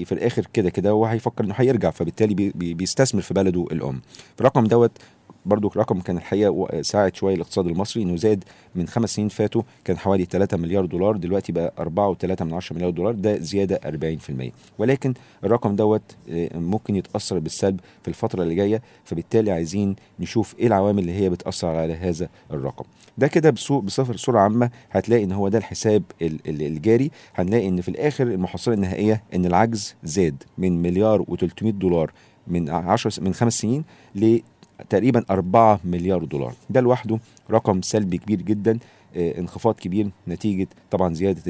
آه، 0.00 0.04
في 0.04 0.12
الآخر 0.12 0.46
كده 0.52 0.70
كده 0.70 0.90
هو 0.90 1.06
هيفكر 1.06 1.44
إنه 1.44 1.54
هيرجع 1.56 1.90
فبالتالي 1.90 2.34
بي- 2.34 2.52
بي- 2.54 2.74
بيستثمر 2.74 3.22
في 3.22 3.34
بلده 3.34 3.66
الأم. 3.72 4.00
الرقم 4.40 4.64
دوت 4.66 4.90
برضو 5.46 5.72
رقم 5.76 6.00
كان 6.00 6.16
الحقيقة 6.16 6.82
ساعد 6.82 7.16
شوية 7.16 7.34
الاقتصاد 7.34 7.66
المصري 7.66 8.02
إنه 8.02 8.16
زاد 8.16 8.44
من 8.74 8.88
خمس 8.88 9.14
سنين 9.14 9.28
فاتوا 9.28 9.62
كان 9.84 9.98
حوالي 9.98 10.24
3 10.24 10.56
مليار 10.56 10.86
دولار 10.86 11.16
دلوقتي 11.16 11.52
بقى 11.52 11.72
4.3 11.78 12.42
من 12.42 12.54
10 12.54 12.76
مليار 12.76 12.90
دولار 12.90 13.14
ده 13.14 13.38
زيادة 13.38 13.80
40% 14.48 14.50
ولكن 14.78 15.14
الرقم 15.44 15.76
دوت 15.76 16.02
آه، 16.30 16.58
ممكن 16.58 16.96
يتأثر 16.96 17.38
بالسلب 17.38 17.80
في 18.02 18.08
الفترة 18.08 18.42
اللي 18.42 18.54
جاية 18.54 18.82
فبالتالي 19.04 19.50
عايزين 19.52 19.96
نشوف 20.20 20.54
إيه 20.58 20.66
العوامل 20.66 20.98
اللي 20.98 21.12
هي 21.12 21.30
بتأثر 21.30 21.68
على 21.68 21.94
هذا 21.94 22.28
الرقم. 22.50 22.84
ده 23.18 23.26
كده 23.28 23.50
بصفر 23.50 24.16
صوره 24.16 24.40
عامة 24.40 24.70
هتلاقي 24.90 25.24
إن 25.24 25.32
هو 25.32 25.48
ده 25.48 25.58
الحساب 25.58 26.02
ال- 26.22 26.38
ال- 26.48 26.62
الجاري. 26.62 27.10
هنلاقي 27.34 27.68
إن 27.68 27.80
في 27.80 27.88
الآخر 27.88 28.26
المحصلة 28.26 28.74
النهائية 28.74 29.22
إن 29.34 29.46
العجز 29.46 29.94
زاد 30.04 30.42
من 30.58 30.82
مليار 30.82 31.22
و300 31.22 31.64
دولار 31.64 32.12
من 32.46 32.70
10 32.70 33.22
من 33.24 33.34
خمس 33.34 33.58
سنين 33.58 33.84
لتقريبا 34.80 35.24
4 35.30 35.80
مليار 35.84 36.24
دولار 36.24 36.54
ده 36.70 36.80
لوحده 36.80 37.18
رقم 37.50 37.82
سلبي 37.82 38.18
كبير 38.18 38.42
جدا 38.42 38.78
آه، 39.16 39.38
انخفاض 39.38 39.74
كبير 39.74 40.10
نتيجة 40.28 40.68
طبعا 40.90 41.14
زيادة 41.14 41.42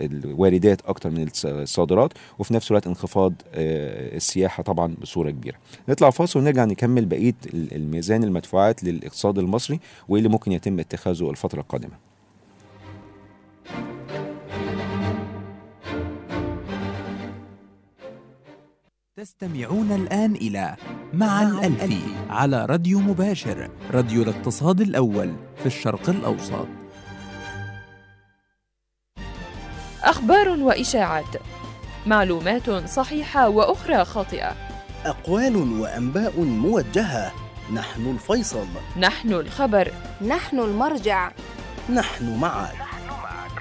الواردات 0.00 0.80
أكتر 0.86 1.10
من 1.10 1.28
الص- 1.28 1.44
الصادرات 1.46 2.12
وفي 2.38 2.54
نفس 2.54 2.70
الوقت 2.70 2.86
انخفاض 2.86 3.32
آه، 3.54 4.16
السياحة 4.16 4.62
طبعا 4.62 4.94
بصورة 5.02 5.30
كبيرة. 5.30 5.56
نطلع 5.88 6.10
فاصل 6.10 6.40
ونرجع 6.40 6.64
نكمل 6.64 7.04
بقية 7.06 7.34
ال- 7.54 7.74
الميزان 7.74 8.24
المدفوعات 8.24 8.84
للاقتصاد 8.84 9.38
المصري 9.38 9.80
وايه 10.08 10.18
اللي 10.18 10.28
ممكن 10.32 10.52
يتم 10.52 10.78
اتخاذه 10.80 11.30
الفترة 11.30 11.60
القادمة. 11.60 12.05
تستمعون 19.16 19.92
الآن 19.92 20.34
إلى 20.34 20.76
مع 21.12 21.42
الألفي 21.42 22.00
على 22.30 22.66
راديو 22.66 23.00
مباشر 23.00 23.70
راديو 23.90 24.22
الاقتصاد 24.22 24.80
الأول 24.80 25.34
في 25.56 25.66
الشرق 25.66 26.08
الأوسط. 26.10 26.66
أخبار 30.02 30.48
وإشاعات 30.48 31.36
معلومات 32.06 32.70
صحيحة 32.70 33.48
وأخرى 33.48 34.04
خاطئة. 34.04 34.54
أقوال 35.04 35.56
وأنباء 35.56 36.40
موجهة 36.40 37.32
نحن 37.74 38.06
الفيصل. 38.06 38.66
نحن 39.00 39.32
الخبر. 39.32 39.92
نحن 40.26 40.58
المرجع. 40.58 41.30
نحن 41.90 42.38
معك 42.40 42.85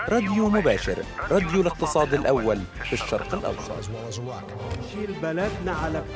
راديو 0.09 0.49
مباشر 0.49 0.97
راديو 1.31 1.61
الاقتصاد 1.61 2.13
الأول 2.13 2.59
في 2.83 2.93
الشرق 2.93 3.33
الأوسط. 3.33 3.71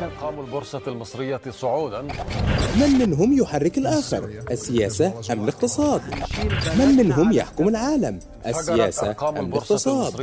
أرقام 0.02 0.40
البورصة 0.40 0.82
المصرية 0.88 1.42
صعودا. 1.50 2.02
من 2.76 2.90
منهم 3.00 3.38
يحرك 3.38 3.78
الآخر 3.78 4.30
السياسة 4.52 5.14
أم 5.32 5.44
الاقتصاد؟ 5.44 6.02
من 6.80 6.88
منهم 6.98 7.32
يحكم 7.32 7.68
العالم؟ 7.68 8.20
السياسة 8.48 9.16
أم 9.30 9.38
الاقتصاد؟ 9.38 10.22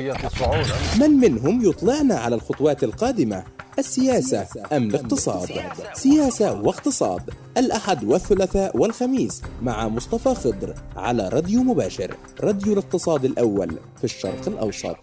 من 1.00 1.10
منهم 1.10 1.64
يطلعنا 1.64 2.14
على 2.14 2.34
الخطوات 2.34 2.84
القادمة؟ 2.84 3.44
السياسة 3.78 4.46
أم 4.72 4.82
الاقتصاد. 4.82 5.48
سياسة 5.94 6.60
واقتصاد. 6.60 7.30
الأحد 7.58 8.04
والثلاثاء 8.04 8.76
والخميس 8.76 9.42
مع 9.62 9.88
مصطفى 9.88 10.34
خضر 10.34 10.74
على 10.96 11.28
راديو 11.28 11.62
مباشر 11.62 12.16
راديو 12.40 12.72
الاقتصاد 12.72 13.24
الأول 13.24 13.78
في 13.98 14.04
الشرق 14.04 14.48
الأوسط. 14.48 14.96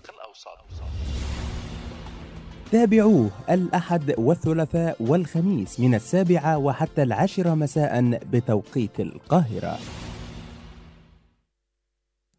تابعوه 2.72 3.30
الأحد 3.50 4.14
والثلاثاء 4.18 4.96
والخميس 5.00 5.80
من 5.80 5.96
السابعة 5.96 6.58
وحتى 6.58 7.04
العاشرة 7.04 7.54
مساء 7.54 8.20
بتوقيت 8.32 9.00
القاهرة. 9.00 9.78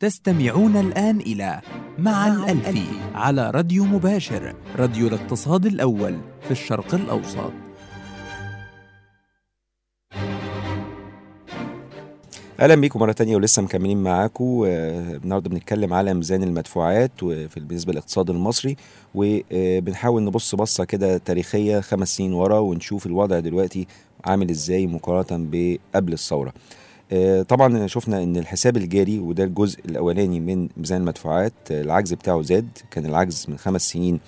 تستمعون 0.01 0.77
الآن 0.77 1.21
إلى 1.21 1.61
مع 1.99 2.27
الألفي 2.27 2.87
على 3.15 3.51
راديو 3.51 3.85
مباشر 3.85 4.55
راديو 4.77 5.09
الاقتصاد 5.09 5.67
الأول 5.67 6.19
في 6.43 6.51
الشرق 6.51 6.95
الأوسط. 6.95 7.53
أهلا 12.61 12.75
بيكم 12.75 13.01
مرة 13.01 13.13
تانية 13.13 13.37
ولسه 13.37 13.63
مكملين 13.63 14.03
معاكم. 14.03 14.63
آه، 14.67 15.17
النهارده 15.17 15.51
بنتكلم 15.51 15.95
على 15.95 16.15
ميزان 16.15 16.43
المدفوعات 16.43 17.23
وفي 17.23 17.61
بالنسبة 17.61 17.93
للاقتصاد 17.93 18.31
المصري 18.31 18.77
وبنحاول 19.15 20.25
نبص 20.25 20.55
بصة 20.55 20.85
كده 20.85 21.19
تاريخية 21.19 21.81
خمس 21.81 22.17
سنين 22.17 22.33
ورا 22.33 22.59
ونشوف 22.59 23.07
الوضع 23.07 23.39
دلوقتي 23.39 23.87
عامل 24.25 24.51
إزاي 24.51 24.87
مقارنة 24.87 25.47
بقبل 25.51 26.13
الثورة. 26.13 26.53
طبعا 27.49 27.87
شفنا 27.87 28.23
إن 28.23 28.37
الحساب 28.37 28.77
الجاري 28.77 29.19
وده 29.19 29.45
الجزء 29.45 29.81
الأولاني 29.85 30.41
من 30.41 30.69
ميزان 30.77 31.01
المدفوعات 31.01 31.53
آه، 31.71 31.83
العجز 31.83 32.15
بتاعه 32.15 32.43
زاد. 32.43 32.69
كان 32.91 33.07
العجز 33.07 33.47
من 33.49 33.59
خمس 33.59 33.91
سنين 33.91 34.21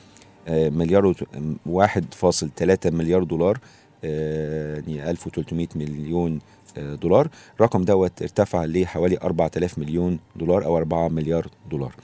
آه، 0.48 0.68
مليار 0.68 1.06
وت- 1.06 1.28
واحد 1.66 2.04
فاصل 2.14 2.50
تلاتة 2.56 2.90
مليار 2.90 3.24
دولار 3.24 3.58
آه، 4.04 4.74
يعني 4.74 5.10
1300 5.10 5.68
مليون 5.76 6.38
آه، 6.78 6.94
دولار. 6.94 7.28
الرقم 7.56 7.82
دوت 7.84 8.22
ارتفع 8.22 8.64
لحوالي 8.64 9.18
4000 9.22 9.78
مليون 9.78 10.18
دولار 10.36 10.64
أو 10.64 10.76
4 10.76 11.08
مليار 11.08 11.48
دولار. 11.70 11.94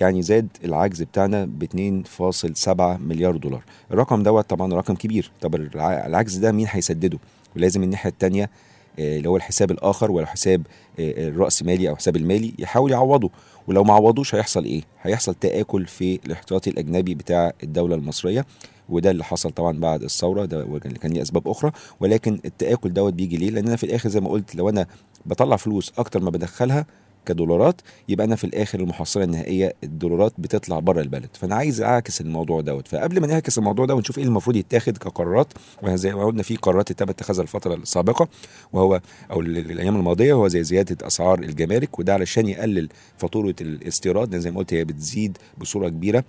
يعني 0.00 0.22
زاد 0.22 0.48
العجز 0.64 1.02
بتاعنا 1.02 1.44
ب 1.44 1.62
2.7 1.62 2.96
مليار 3.00 3.36
دولار. 3.36 3.62
الرقم 3.90 4.22
دوت 4.22 4.50
طبعا 4.50 4.74
رقم 4.74 4.94
كبير. 4.94 5.30
طب 5.40 5.54
الع- 5.54 6.06
العجز 6.06 6.36
ده 6.36 6.52
مين 6.52 6.66
هيسدده؟ 6.70 7.18
ولازم 7.56 7.82
الناحية 7.82 8.10
الثانية 8.10 8.50
اللي 8.98 9.28
هو 9.28 9.36
الحساب 9.36 9.70
الآخر 9.70 10.10
ولا 10.10 10.26
حساب 10.26 10.66
آه، 11.00 11.28
الرأس 11.28 11.62
مالي 11.62 11.88
أو 11.88 11.96
حساب 11.96 12.16
المالي 12.16 12.54
يحاول 12.58 12.90
يعوضه. 12.92 13.30
ولو 13.68 13.84
ما 13.84 13.94
عوضوش 13.94 14.34
هيحصل 14.34 14.64
إيه؟ 14.64 14.82
هيحصل 15.02 15.34
تآكل 15.34 15.86
في 15.86 16.20
الاحتياطي 16.26 16.70
الأجنبي 16.70 17.14
بتاع 17.14 17.52
الدولة 17.62 17.94
المصرية. 17.94 18.46
وده 18.88 19.10
اللي 19.10 19.24
حصل 19.24 19.50
طبعا 19.50 19.78
بعد 19.78 20.02
الثورة 20.02 20.44
ده 20.44 20.60
اللي 20.62 20.98
كان 20.98 21.12
ليه 21.12 21.22
أسباب 21.22 21.48
أخرى. 21.48 21.72
ولكن 22.00 22.38
التآكل 22.44 22.92
دوت 22.92 23.12
بيجي 23.12 23.36
ليه؟ 23.36 23.50
لأن 23.50 23.66
أنا 23.66 23.76
في 23.76 23.84
الآخر 23.84 24.08
زي 24.08 24.20
ما 24.20 24.28
قلت 24.28 24.54
لو 24.54 24.68
أنا 24.68 24.86
بطلع 25.26 25.56
فلوس 25.56 25.92
أكتر 25.98 26.20
ما 26.20 26.30
بدخلها 26.30 26.86
كدولارات 27.26 27.80
يبقى 28.08 28.26
أنا 28.26 28.36
في 28.36 28.44
الآخر 28.44 28.80
المحصله 28.80 29.24
النهائية 29.24 29.74
الدولارات 29.84 30.32
بتطلع 30.38 30.78
بره 30.78 31.00
البلد. 31.00 31.28
فأنا 31.32 31.54
عايز 31.54 31.80
أعكس 31.82 32.20
الموضوع 32.20 32.60
دوت. 32.60 32.88
فقبل 32.88 33.20
ما 33.20 33.26
نعكس 33.26 33.58
الموضوع 33.58 33.86
ده 33.86 33.94
ونشوف 33.94 34.18
إيه 34.18 34.24
المفروض 34.24 34.56
يتاخد 34.56 34.98
كقرارات. 34.98 35.52
وزي 35.82 36.14
ما 36.14 36.24
قلنا 36.24 36.42
في 36.42 36.56
قرارات 36.56 36.92
تم 36.92 37.08
اتخاذها 37.08 37.42
الفترة 37.42 37.74
السابقة. 37.74 38.28
وهو 38.72 39.00
أو 39.30 39.40
ال- 39.40 39.58
ال- 39.58 39.70
الأيام 39.70 39.96
الماضية 39.96 40.32
هو 40.32 40.48
زي 40.48 40.62
زيادة 40.64 41.06
أسعار 41.06 41.38
الجمارك. 41.38 41.98
وده 41.98 42.14
علشان 42.14 42.48
يقلل 42.48 42.88
فاتورة 43.18 43.54
الاستيراد. 43.60 44.36
زي 44.36 44.50
ما 44.50 44.58
قلت 44.58 44.74
هي 44.74 44.84
بتزيد 44.84 45.38
بصورة 45.58 45.88
كبيرة. 45.88 46.24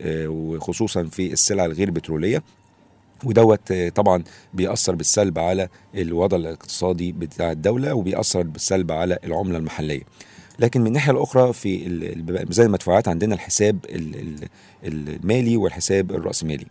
آه، 0.00 0.28
وخصوصا 0.28 1.04
في 1.04 1.32
السلع 1.32 1.64
الغير 1.64 1.90
بترولية. 1.90 2.42
ودوت 3.26 3.70
آه، 3.70 3.88
طبعا 3.88 4.22
بيأثر 4.54 4.94
بالسلب 4.94 5.38
على 5.38 5.68
الوضع 5.94 6.36
الاقتصادي 6.36 7.12
بتاع 7.12 7.52
الدولة 7.52 7.94
وبيأثر 7.94 8.42
بالسلب 8.42 8.92
على 8.92 9.18
العملة 9.24 9.58
المحلية. 9.58 10.02
لكن 10.58 10.80
من 10.80 10.86
الناحية 10.86 11.12
الأخرى 11.12 11.52
في 11.52 11.88
ميزان 12.48 12.66
المدفوعات 12.66 13.08
عندنا 13.08 13.34
الحساب 13.34 13.78
ال- 13.84 14.16
ال- 14.20 14.48
المالي 14.84 15.56
والحساب 15.56 16.10
الرأسمالي. 16.10 16.66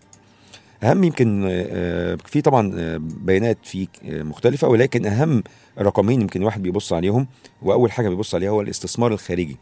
أهم 0.83 1.03
يمكن 1.03 1.47
آه، 1.51 2.17
في 2.25 2.41
طبعا 2.41 2.71
آه، 2.77 2.97
بيانات 3.01 3.57
في 3.63 3.87
آه، 4.05 4.23
مختلفة 4.23 4.67
ولكن 4.67 5.05
أهم 5.05 5.43
رقمين 5.79 6.21
يمكن 6.21 6.39
الواحد 6.41 6.63
بيبص 6.63 6.93
عليهم 6.93 7.27
وأول 7.61 7.91
حاجة 7.91 8.09
بيبص 8.09 8.35
عليها 8.35 8.49
هو 8.49 8.61
الاستثمار 8.61 9.13
الخارجي 9.13 9.57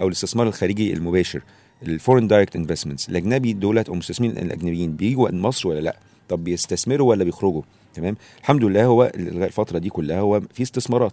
أو 0.00 0.06
الاستثمار 0.06 0.46
الخارجي 0.48 0.92
المباشر 0.92 1.42
ال 1.82 1.88
foreign 1.88 2.26
direct 2.28 2.56
investments 2.56 3.08
الأجنبي 3.08 3.52
دولت 3.52 3.88
أو 3.88 3.92
المستثمرين 3.94 4.38
الأجنبيين 4.38 4.96
بيجوا 4.96 5.30
مصر 5.30 5.68
ولا 5.68 5.80
لأ؟ 5.80 5.96
طب 6.28 6.44
بيستثمروا 6.44 7.10
ولا 7.10 7.24
بيخرجوا؟ 7.24 7.62
تمام؟ 7.94 8.16
الحمد 8.40 8.64
لله 8.64 8.84
هو 8.84 9.12
الفترة 9.16 9.78
دي 9.78 9.88
كلها 9.90 10.20
هو 10.20 10.40
في 10.54 10.62
استثمارات. 10.62 11.12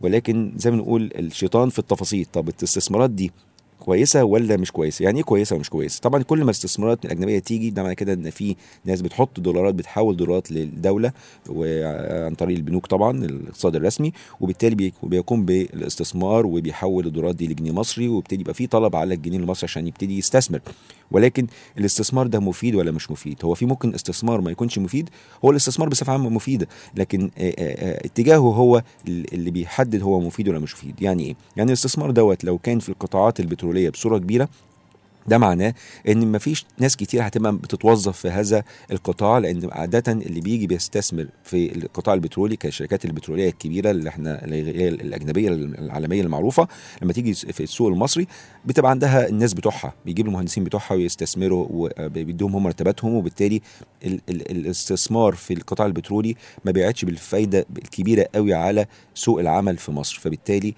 ولكن 0.00 0.52
زي 0.56 0.70
ما 0.70 0.76
نقول 0.76 1.10
الشيطان 1.18 1.68
في 1.68 1.78
التفاصيل 1.78 2.26
طب 2.32 2.48
الاستثمارات 2.48 3.10
دي 3.10 3.32
كويسة 3.80 4.24
ولا 4.24 4.56
مش 4.56 4.72
كويسة؟ 4.72 5.02
يعني 5.02 5.18
إيه 5.18 5.24
كويسة 5.24 5.56
ومش 5.56 5.70
كويسة؟ 5.70 6.00
طبعا 6.00 6.22
كل 6.22 6.38
ما 6.38 6.44
الاستثمارات 6.44 7.04
الأجنبية 7.04 7.38
تيجي 7.38 7.70
ده 7.70 7.82
معنى 7.82 7.94
كده 7.94 8.12
إن 8.12 8.30
في 8.30 8.56
ناس 8.84 9.00
بتحط 9.02 9.40
دولارات 9.40 9.74
بتحول 9.74 10.16
دولارات 10.16 10.52
للدوله 10.52 11.12
وعن 11.50 12.34
طريق 12.34 12.56
البنوك 12.56 12.86
طبعا 12.86 13.24
الاقتصاد 13.24 13.76
الرسمي 13.76 14.12
وبالتالي 14.40 14.74
بي- 14.74 14.92
بيقوم 15.02 15.44
بالاستثمار 15.44 16.46
وبيحول 16.46 17.06
الدولارات 17.06 17.34
دي 17.36 17.46
لجنيه 17.48 17.72
مصري 17.72 18.08
وبيبتدي 18.08 18.40
يبقى 18.40 18.54
في 18.54 18.66
طلب 18.66 18.96
على 18.96 19.14
الجنيه 19.14 19.38
المصري 19.38 19.64
عشان 19.68 19.86
يبتدي 19.86 20.18
يستثمر. 20.18 20.60
ولكن 21.14 21.46
الاستثمار 21.78 22.26
ده 22.26 22.40
مفيد 22.40 22.74
ولا 22.74 22.90
مش 22.90 23.10
مفيد؟ 23.10 23.38
هو 23.44 23.54
في 23.54 23.66
ممكن 23.66 23.94
استثمار 23.94 24.40
ما 24.40 24.50
يكونش 24.50 24.78
مفيد 24.78 25.10
هو 25.44 25.50
الاستثمار 25.50 25.88
بصفة 25.88 26.12
عامة 26.12 26.28
مفيده 26.30 26.68
لكن 26.94 27.30
آه، 27.38 27.50
آه، 27.50 27.54
آه، 27.58 28.06
اتجاهه 28.06 28.38
هو 28.38 28.82
ال- 29.08 29.34
اللي 29.34 29.50
بيحدد 29.50 30.02
هو 30.02 30.20
مفيد 30.20 30.48
ولا 30.48 30.58
مش 30.58 30.74
مفيد. 30.74 31.02
يعني 31.02 31.24
إيه؟ 31.26 31.34
يعني 31.56 31.68
الاستثمار 31.68 32.10
دوت 32.10 32.44
لو 32.44 32.58
كان 32.58 32.78
في 32.78 32.88
القطاعات 32.88 33.40
البترولية 33.40 33.90
بصورة 33.90 34.18
كبيرة 34.18 34.48
ده 35.26 35.38
معناه 35.38 35.74
إن 36.08 36.32
مفيش 36.32 36.66
ناس 36.78 36.96
كتير 36.96 37.26
هتبقى 37.26 37.56
بتتوظف 37.56 38.18
في 38.18 38.28
هذا 38.28 38.62
القطاع 38.92 39.38
لأن 39.38 39.68
عادة 39.72 40.12
اللي 40.12 40.40
بيجي 40.40 40.66
بيستثمر 40.66 41.26
في 41.44 41.76
القطاع 41.76 42.14
البترولي 42.14 42.56
كالشركات 42.56 43.04
البترولية 43.04 43.48
الكبيرة 43.48 43.90
اللي 43.90 44.08
إحنا 44.08 44.44
اللي 44.44 44.88
الأجنبية 44.88 45.48
العالمية 45.48 46.22
المعروفة 46.22 46.68
لما 47.02 47.12
تيجي 47.12 47.34
في 47.34 47.62
السوق 47.62 47.88
المصري 47.88 48.26
بتبقى 48.64 48.90
عندها 48.90 49.28
الناس 49.28 49.54
بتوعها 49.54 49.92
بيجيب 50.06 50.26
المهندسين 50.26 50.64
بتوعها 50.64 50.94
ويستثمروا 50.94 51.66
وبيدوهم 51.70 52.56
هم 52.56 52.62
مرتباتهم 52.62 53.14
وبالتالي 53.14 53.60
ال 54.04 54.20
ال 54.28 54.50
الاستثمار 54.50 55.34
في 55.34 55.54
القطاع 55.54 55.86
البترولي 55.86 56.34
ما 56.64 56.70
بيعتش 56.72 57.04
بالفايدة 57.04 57.66
الكبيرة 57.78 58.26
قوي 58.34 58.54
على 58.54 58.86
سوق 59.14 59.40
العمل 59.40 59.76
في 59.76 59.92
مصر. 59.92 60.18
فبالتالي 60.20 60.74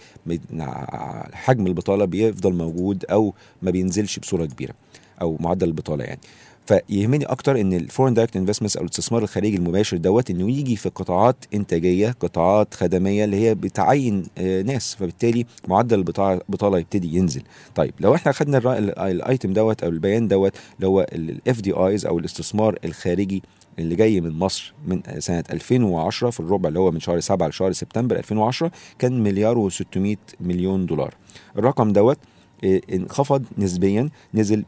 حجم 1.33 1.67
البطالة 1.67 2.05
بيفضل 2.05 2.53
موجود 2.55 3.05
أو 3.11 3.35
ما 3.63 3.71
بينزلش 3.71 4.19
بصورة 4.37 4.47
كبيرة 4.47 4.75
أو 5.23 5.37
معدل 5.41 5.69
البطالة 5.69 6.05
يعني. 6.05 6.21
فيهمني 6.67 7.25
أكتر 7.25 7.61
إن 7.61 7.73
ال 7.73 7.78
foreign 7.78 8.15
direct 8.15 8.37
investments 8.37 8.77
أو 8.77 8.83
الاستثمار 8.83 9.23
الخارجي 9.23 9.57
المباشر 9.57 9.97
دوت 9.97 10.31
إنه 10.31 10.51
يجي 10.51 10.77
في 10.77 10.89
قطاعات 10.89 11.37
إنتاجية 11.55 12.11
قطاعات 12.21 12.75
خدمية 12.75 13.25
اللي 13.25 13.37
هي 13.37 13.55
بتعين 13.55 14.23
آه، 14.39 14.63
ناس. 14.63 14.95
فبالتالي 14.95 15.47
معدل 15.69 15.99
البطالة 15.99 16.79
يبتدي 16.79 17.17
ينزل. 17.17 17.43
طيب 17.75 17.95
لو 18.01 18.15
إحنا 18.15 18.33
خدنا 18.33 18.79
ال 19.11 19.19
item 19.19 19.53
دوت 19.53 19.83
أو 19.83 19.89
البيان 19.89 20.29
دوت 20.29 20.53
اللي 20.77 20.87
هو 20.87 21.07
ال 21.13 21.61
FDIs 21.61 22.07
أو 22.07 22.19
الاستثمار 22.19 22.79
الخارجي 22.85 23.43
اللي 23.79 23.95
جاي 23.95 24.21
من 24.21 24.39
مصر 24.39 24.75
من 24.87 25.01
سنة 25.19 25.45
2010 25.51 26.31
في 26.31 26.41
الربع 26.41 26.69
اللي 26.69 26.79
هو 26.79 26.91
من 26.91 27.01
شهر 27.01 27.21
7 27.21 27.49
لشهر 27.49 27.73
سبتمبر 27.73 28.17
2010 28.17 28.71
كان 28.99 29.23
مليار 29.23 29.71
و600 29.71 30.17
مليون 30.41 30.87
دولار. 30.87 31.15
الرقم 31.59 31.93
دوت 31.93 32.19
انخفض 32.65 33.45
نسبيا 33.59 34.11
نزل 34.35 34.65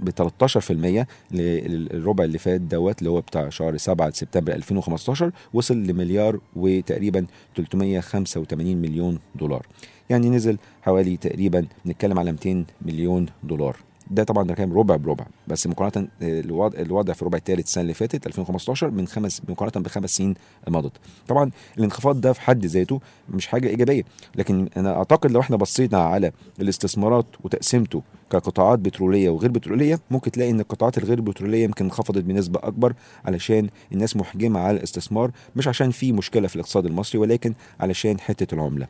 ب 0.00 0.10
13% 0.10 1.06
للربع 1.32 2.24
اللي 2.24 2.38
فات 2.38 2.60
دوت 2.60 2.98
اللي 2.98 3.10
هو 3.10 3.20
بتاع 3.20 3.48
شهر 3.48 3.76
7 3.76 4.10
سبتمبر 4.10 4.52
2015 4.52 5.32
وصل 5.54 5.76
لمليار 5.82 6.40
وتقريبا 6.56 7.26
385 7.56 8.76
مليون 8.76 9.18
دولار. 9.34 9.66
يعني 10.10 10.30
نزل 10.30 10.58
حوالي 10.82 11.16
تقريبا 11.16 11.66
نتكلم 11.86 12.18
على 12.18 12.32
200 12.32 12.64
مليون 12.82 13.26
دولار. 13.42 13.76
ده 14.10 14.24
طبعا 14.24 14.44
ده 14.44 14.54
كان 14.54 14.72
ربع 14.72 14.96
بربع 14.96 15.24
بس 15.48 15.66
مقارنة 15.66 16.08
آه، 16.22 16.40
الوضع 16.40 16.78
الوضع 16.80 17.12
في 17.12 17.22
الربع 17.22 17.38
الثالث 17.38 17.66
السنة 17.66 17.82
اللي 17.82 17.94
فاتت 17.94 18.26
2015 18.26 18.90
من 18.90 19.06
خمس 19.06 19.42
مقارنة 19.48 19.84
بخمس 19.84 20.16
سنين 20.16 20.34
مضت 20.68 20.92
طبعا 21.28 21.50
الانخفاض 21.78 22.20
ده 22.20 22.32
في 22.32 22.40
حد 22.40 22.66
ذاته 22.66 23.00
مش 23.30 23.46
حاجة 23.46 23.68
إيجابية 23.68 24.02
لكن 24.34 24.68
أنا 24.76 24.96
أعتقد 24.96 25.30
لو 25.30 25.40
إحنا 25.40 25.56
بصينا 25.56 25.98
على 25.98 26.32
الاستثمارات 26.60 27.26
وتقسيمته 27.44 28.02
كقطاعات 28.30 28.78
بترولية 28.78 29.30
وغير 29.30 29.50
بترولية 29.50 30.00
ممكن 30.10 30.30
تلاقي 30.30 30.50
إن 30.50 30.60
القطاعات 30.60 30.98
الغير 30.98 31.20
بترولية 31.20 31.64
يمكن 31.64 31.84
انخفضت 31.84 32.24
بنسبة 32.24 32.60
أكبر 32.62 32.94
علشان 33.24 33.68
الناس 33.92 34.16
محجمة 34.16 34.60
على 34.60 34.76
الاستثمار 34.76 35.30
مش 35.56 35.68
عشان 35.68 35.90
في 35.90 36.12
مشكلة 36.12 36.48
في 36.48 36.56
الاقتصاد 36.56 36.86
المصري 36.86 37.18
ولكن 37.20 37.54
علشان 37.80 38.20
حتة 38.20 38.54
العملة. 38.54 38.86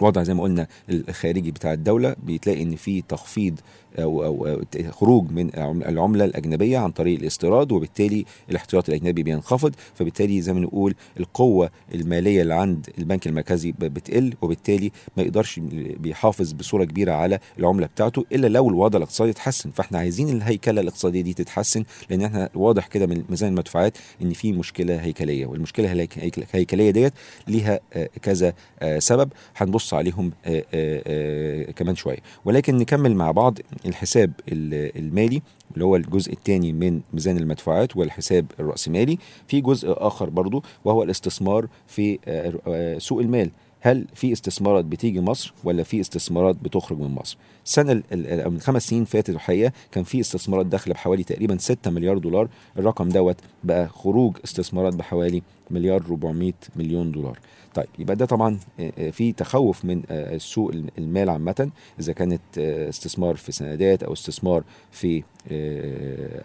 وضع 0.00 0.22
زي 0.22 0.34
ما 0.34 0.42
قلنا 0.42 0.66
الخارجي 0.90 1.50
بتاع 1.50 1.72
الدولة 1.72 2.16
بتلاقي 2.26 2.62
إن 2.62 2.76
في 2.76 3.02
تخفيض 3.02 3.60
أو, 3.98 4.24
أو, 4.24 4.62
خروج 4.90 5.30
من 5.30 5.50
العملة 5.88 6.24
الأجنبية 6.24 6.78
عن 6.78 6.90
طريق 6.90 7.18
الاستيراد 7.18 7.72
وبالتالي 7.72 8.24
الاحتياطي 8.50 8.88
الأجنبي 8.92 9.22
بينخفض 9.22 9.74
فبالتالي 9.94 10.40
زي 10.40 10.52
ما 10.52 10.60
نقول 10.60 10.94
القوة 11.20 11.70
المالية 11.94 12.42
اللي 12.42 12.54
عند 12.54 12.90
البنك 12.98 13.26
المركزي 13.26 13.72
بتقل 13.72 14.34
وبالتالي 14.42 14.92
ما 15.16 15.22
يقدرش 15.22 15.60
بيحافظ 16.00 16.52
بصورة 16.52 16.84
كبيرة 16.84 17.12
على 17.12 17.38
العملة 17.58 17.86
بتاعته 17.86 18.24
إلا 18.32 18.46
لو 18.46 18.68
الوضع 18.68 18.96
الاقتصادي 18.96 19.30
اتحسن. 19.30 19.70
فإحنا 19.70 19.98
عايزين 19.98 20.28
الهيكلة 20.28 20.80
الاقتصادية 20.80 21.20
دي 21.20 21.32
تتحسن 21.34 21.84
لأن 22.10 22.22
إحنا 22.22 22.48
واضح 22.54 22.86
كده 22.86 23.06
من 23.06 23.24
ميزان 23.30 23.48
المدفوعات 23.50 23.98
إن 24.22 24.30
في 24.32 24.52
مشكلة 24.52 24.96
هيكلية 24.96 25.46
والمشكلة 25.46 25.92
الهيك- 25.92 26.38
الهيكلية 26.54 26.90
ديت 26.90 27.12
ليها 27.48 27.80
آه، 27.92 28.08
كذا 28.22 28.52
آه، 28.80 28.98
سبب 28.98 29.32
هنبص 29.56 29.94
عليهم 29.94 30.32
آه، 30.46 31.70
كمان 31.70 31.94
شوية. 31.96 32.18
ولكن 32.44 32.76
نكمل 32.78 33.14
مع 33.16 33.30
بعض. 33.30 33.58
الحساب 33.88 34.32
ال- 34.52 34.98
المالي 34.98 35.42
اللي 35.74 35.84
هو 35.84 35.96
الجزء 35.96 36.32
الثاني 36.32 36.72
من 36.72 37.00
ميزان 37.12 37.36
المدفوعات 37.36 37.96
والحساب 37.96 38.46
الرأسمالي. 38.60 39.18
في 39.46 39.60
جزء 39.60 39.88
آخر 39.96 40.30
برضو 40.30 40.62
وهو 40.84 41.02
الاستثمار 41.02 41.68
في 41.86 42.18
آه، 42.26 42.52
آه، 42.66 42.98
سوق 42.98 43.20
المال. 43.20 43.50
هل 43.80 44.06
في 44.14 44.32
استثمارات 44.32 44.84
بتيجي 44.84 45.20
مصر 45.20 45.52
ولا 45.64 45.82
في 45.82 46.00
استثمارات 46.00 46.56
بتخرج 46.62 46.98
من 46.98 47.10
مصر؟ 47.14 47.36
السنة 47.66 48.02
من 48.48 48.60
خمس 48.60 48.86
سنين 48.88 49.04
فاتت 49.04 49.30
الحقيقة 49.30 49.72
كان 49.92 50.04
في 50.04 50.20
استثمارات 50.20 50.66
داخلة 50.66 50.94
بحوالي 50.94 51.24
تقريبا 51.24 51.58
6 51.58 51.90
مليار 51.90 52.18
دولار 52.18 52.48
الرقم 52.78 53.08
دوت 53.08 53.36
بقى 53.64 53.88
خروج 53.88 54.36
استثمارات 54.44 54.94
بحوالي 54.94 55.42
مليار 55.70 56.02
400 56.10 56.52
مليون 56.76 57.12
دولار. 57.12 57.38
طيب 57.74 57.86
يبقى 57.98 58.16
ده 58.16 58.26
طبعا 58.26 58.58
آه، 58.80 58.92
آه، 58.98 59.10
في 59.10 59.32
تخوف 59.32 59.84
من 59.84 60.02
آه، 60.10 60.36
سوق 60.38 60.70
الم- 60.70 60.88
المال 60.98 61.30
عامة 61.30 61.70
إذا 62.00 62.12
كانت 62.12 62.40
استثمار 62.58 63.36
في 63.36 63.52
سندات 63.52 64.02
أو 64.02 64.12
استثمار 64.12 64.64
في 64.90 65.22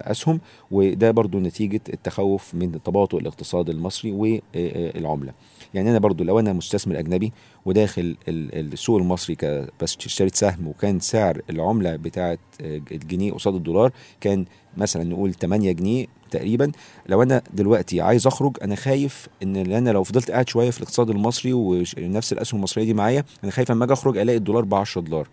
أسهم 0.02 0.40
وده 0.72 1.12
برضو 1.12 1.40
نتيجة 1.40 1.82
التخوف 1.94 2.56
من 2.56 2.84
تباطؤ 2.84 3.18
الاقتصاد 3.18 3.70
المصري 3.70 4.12
والعملة. 4.12 5.34
يعني 5.74 5.90
أنا 5.92 6.00
برضو 6.00 6.24
لو 6.24 6.40
أنا 6.40 6.54
مستثمر 6.54 7.00
أجنبي 7.00 7.34
وداخل 7.66 8.16
ال- 8.30 8.74
السوق 8.74 8.98
المصري 8.98 9.38
بس 9.82 9.98
اشتريت 10.06 10.36
سهم 10.36 10.68
وكان 10.68 11.00
سعر 11.00 11.42
العملة 11.50 11.96
بتاعه 11.96 12.38
آه، 12.62 12.82
الجنيه 12.92 13.32
قصاد 13.34 13.56
الدولار 13.56 13.92
كان 14.22 14.46
مثلا 14.78 15.04
نقول 15.04 15.34
8 15.34 15.72
جنيه 15.72 16.06
تقريبا. 16.32 16.72
لو 17.10 17.24
أنا 17.24 17.42
دلوقتي 17.54 18.02
عايز 18.02 18.28
أخرج 18.28 18.58
أنا 18.64 18.76
خايف 18.76 19.28
إن 19.44 19.56
أنا 19.56 19.90
لو 19.90 20.04
فضلت 20.04 20.32
قاعد 20.32 20.50
شوية 20.50 20.70
في 20.70 20.78
الاقتصاد 20.78 21.10
المصري 21.10 21.54
ونفس 21.54 22.34
الأسهم 22.34 22.58
المصرية 22.58 22.84
دي 22.86 22.94
معايا 22.94 23.24
أنا 23.44 23.52
خايف 23.52 23.72
أما 23.72 23.86
أجي 23.86 23.94
أخرج 23.94 24.18
ألاقي 24.18 24.38
الدولار 24.38 24.64
ب 24.66 24.74
10 24.76 25.02
دولار. 25.02 25.28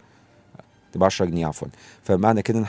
ب 0.95 1.05
10 1.05 1.27
جنيه 1.27 1.47
عفوا. 1.47 1.69
فمعنى 2.03 2.43
كده 2.43 2.61
ه- 2.61 2.65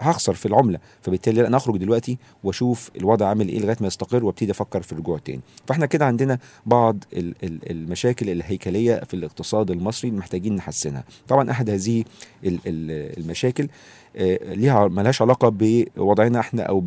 هخسر 0.00 0.34
في 0.34 0.46
العملة. 0.46 0.78
فبالتالي 1.02 1.42
لا 1.42 1.48
أنا 1.48 1.56
أخرج 1.56 1.76
دلوقتي 1.76 2.18
وأشوف 2.44 2.90
الوضع 2.96 3.26
عامل 3.28 3.48
إيه 3.48 3.60
لغاية 3.60 3.76
ما 3.80 3.86
يستقر 3.86 4.24
وأبتدي 4.24 4.50
أفكر 4.52 4.82
في 4.82 4.92
الرجوع 4.92 5.18
تاني. 5.18 5.40
فإحنا 5.66 5.86
كده 5.86 6.06
عندنا 6.06 6.38
بعض 6.66 7.04
ال- 7.12 7.34
ال- 7.42 7.70
المشاكل 7.70 8.30
الهيكلية 8.30 9.00
في 9.04 9.14
الاقتصاد 9.14 9.70
المصري 9.70 10.10
محتاجين 10.10 10.56
نحسنها. 10.56 11.04
طبعا 11.28 11.50
أحد 11.50 11.70
هذه 11.70 12.04
ال- 12.44 12.58
ال- 12.66 13.18
المشاكل 13.18 13.68
آه، 14.16 14.54
ليها 14.54 14.88
ملهاش 14.88 15.22
علاقة 15.22 15.48
بوضعنا 15.48 16.40
إحنا 16.40 16.62
أو 16.62 16.84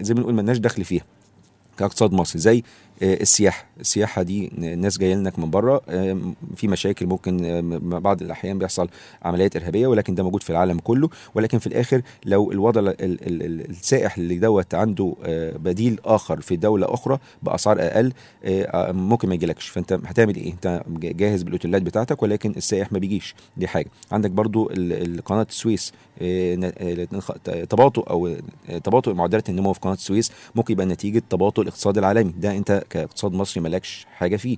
زي 0.00 0.14
ما 0.14 0.20
نقول 0.20 0.34
ملناش 0.34 0.58
دخل 0.58 0.84
فيها 0.84 1.04
كاقتصاد 1.78 2.12
مصري. 2.12 2.40
زي 2.40 2.62
السياحة. 3.02 3.64
السياحة 3.80 4.22
دي 4.22 4.52
الناس 4.58 4.98
جاية 4.98 5.14
لك 5.14 5.38
من 5.38 5.50
بره 5.50 5.80
آه، 5.88 6.18
في 6.56 6.68
مشاكل 6.68 7.06
ممكن 7.06 7.44
آه، 7.44 7.98
بعض 7.98 8.22
الأحيان 8.22 8.58
بيحصل 8.58 8.88
عمليات 9.22 9.56
إرهابية 9.56 9.86
ولكن 9.86 10.14
ده 10.14 10.22
موجود 10.22 10.42
في 10.42 10.50
العالم 10.50 10.78
كله. 10.78 11.08
ولكن 11.34 11.58
في 11.58 11.66
الآخر 11.66 12.02
لو 12.24 12.52
الوضع 12.52 12.80
ال- 12.80 12.88
ال- 12.88 13.42
ال- 13.42 13.70
السائح 13.70 14.16
اللي 14.18 14.38
دوت 14.38 14.74
عنده 14.74 15.14
آه، 15.24 15.56
بديل 15.56 16.00
آخر 16.04 16.40
في 16.40 16.56
دولة 16.56 16.94
أخرى 16.94 17.18
بأسعار 17.42 17.76
أقل 17.80 18.12
ممكن 18.92 19.28
ما 19.28 19.34
يجيلكش. 19.34 19.68
فأنت 19.68 19.92
هتعمل 19.92 20.36
إيه؟ 20.36 20.52
أنت 20.52 20.82
جاهز 20.98 21.42
بالأوتيلات 21.42 21.82
بتاعتك 21.82 22.22
ولكن 22.22 22.50
السائح 22.56 22.92
ما 22.92 22.98
بيجيش. 22.98 23.34
دي 23.56 23.68
حاجة. 23.68 23.86
عندك 24.12 24.30
برضو 24.30 24.64
قناة 25.24 25.46
السويس 25.50 25.92
تباطؤ 27.68 28.10
أو 28.10 28.36
تباطؤ 28.84 29.12
معدلات 29.14 29.48
النمو 29.50 29.72
في 29.72 29.80
قناة 29.80 29.94
السويس 29.94 30.32
ممكن 30.54 30.72
يبقى 30.72 30.86
نتيجة 30.86 31.22
تباطؤ 31.30 31.62
الاقتصاد 31.62 31.98
العالمي. 31.98 32.32
ده 32.38 32.56
أنت 32.56 32.82
كاقتصاد 32.92 33.32
مصري 33.32 33.62
مالكش 33.62 34.06
حاجة 34.16 34.36
فيه. 34.36 34.56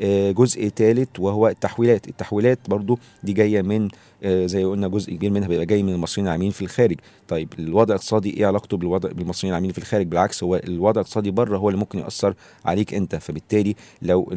آه، 0.00 0.30
جزء 0.30 0.68
ثالث 0.68 1.08
وهو 1.18 1.48
التحويلات. 1.48 2.08
التحويلات 2.08 2.58
برضو 2.68 2.98
دي 3.22 3.32
جاية 3.32 3.62
من 3.62 3.88
زي 4.24 4.64
قلنا 4.64 4.88
جزء 4.88 5.12
كبير 5.14 5.30
منها 5.30 5.48
بيبقى 5.48 5.66
جاي 5.66 5.82
من 5.82 5.92
المصريين 5.92 6.26
العاملين 6.26 6.50
في 6.50 6.62
الخارج. 6.62 6.96
طيب 7.28 7.48
الوضع 7.58 7.94
الاقتصادي 7.94 8.36
إيه 8.36 8.46
علاقته 8.46 8.76
بالوضع 8.76 9.08
بالمصريين 9.12 9.52
العاملين 9.52 9.72
في 9.72 9.78
الخارج؟ 9.78 10.06
بالعكس 10.06 10.42
هو 10.44 10.56
الوضع 10.56 11.00
الاقتصادي 11.00 11.30
بره 11.30 11.58
هو 11.58 11.68
اللي 11.68 11.80
ممكن 11.80 11.98
يأثر 11.98 12.34
عليك 12.64 12.94
أنت. 12.94 13.16
فبالتالي 13.16 13.74
لو 14.02 14.28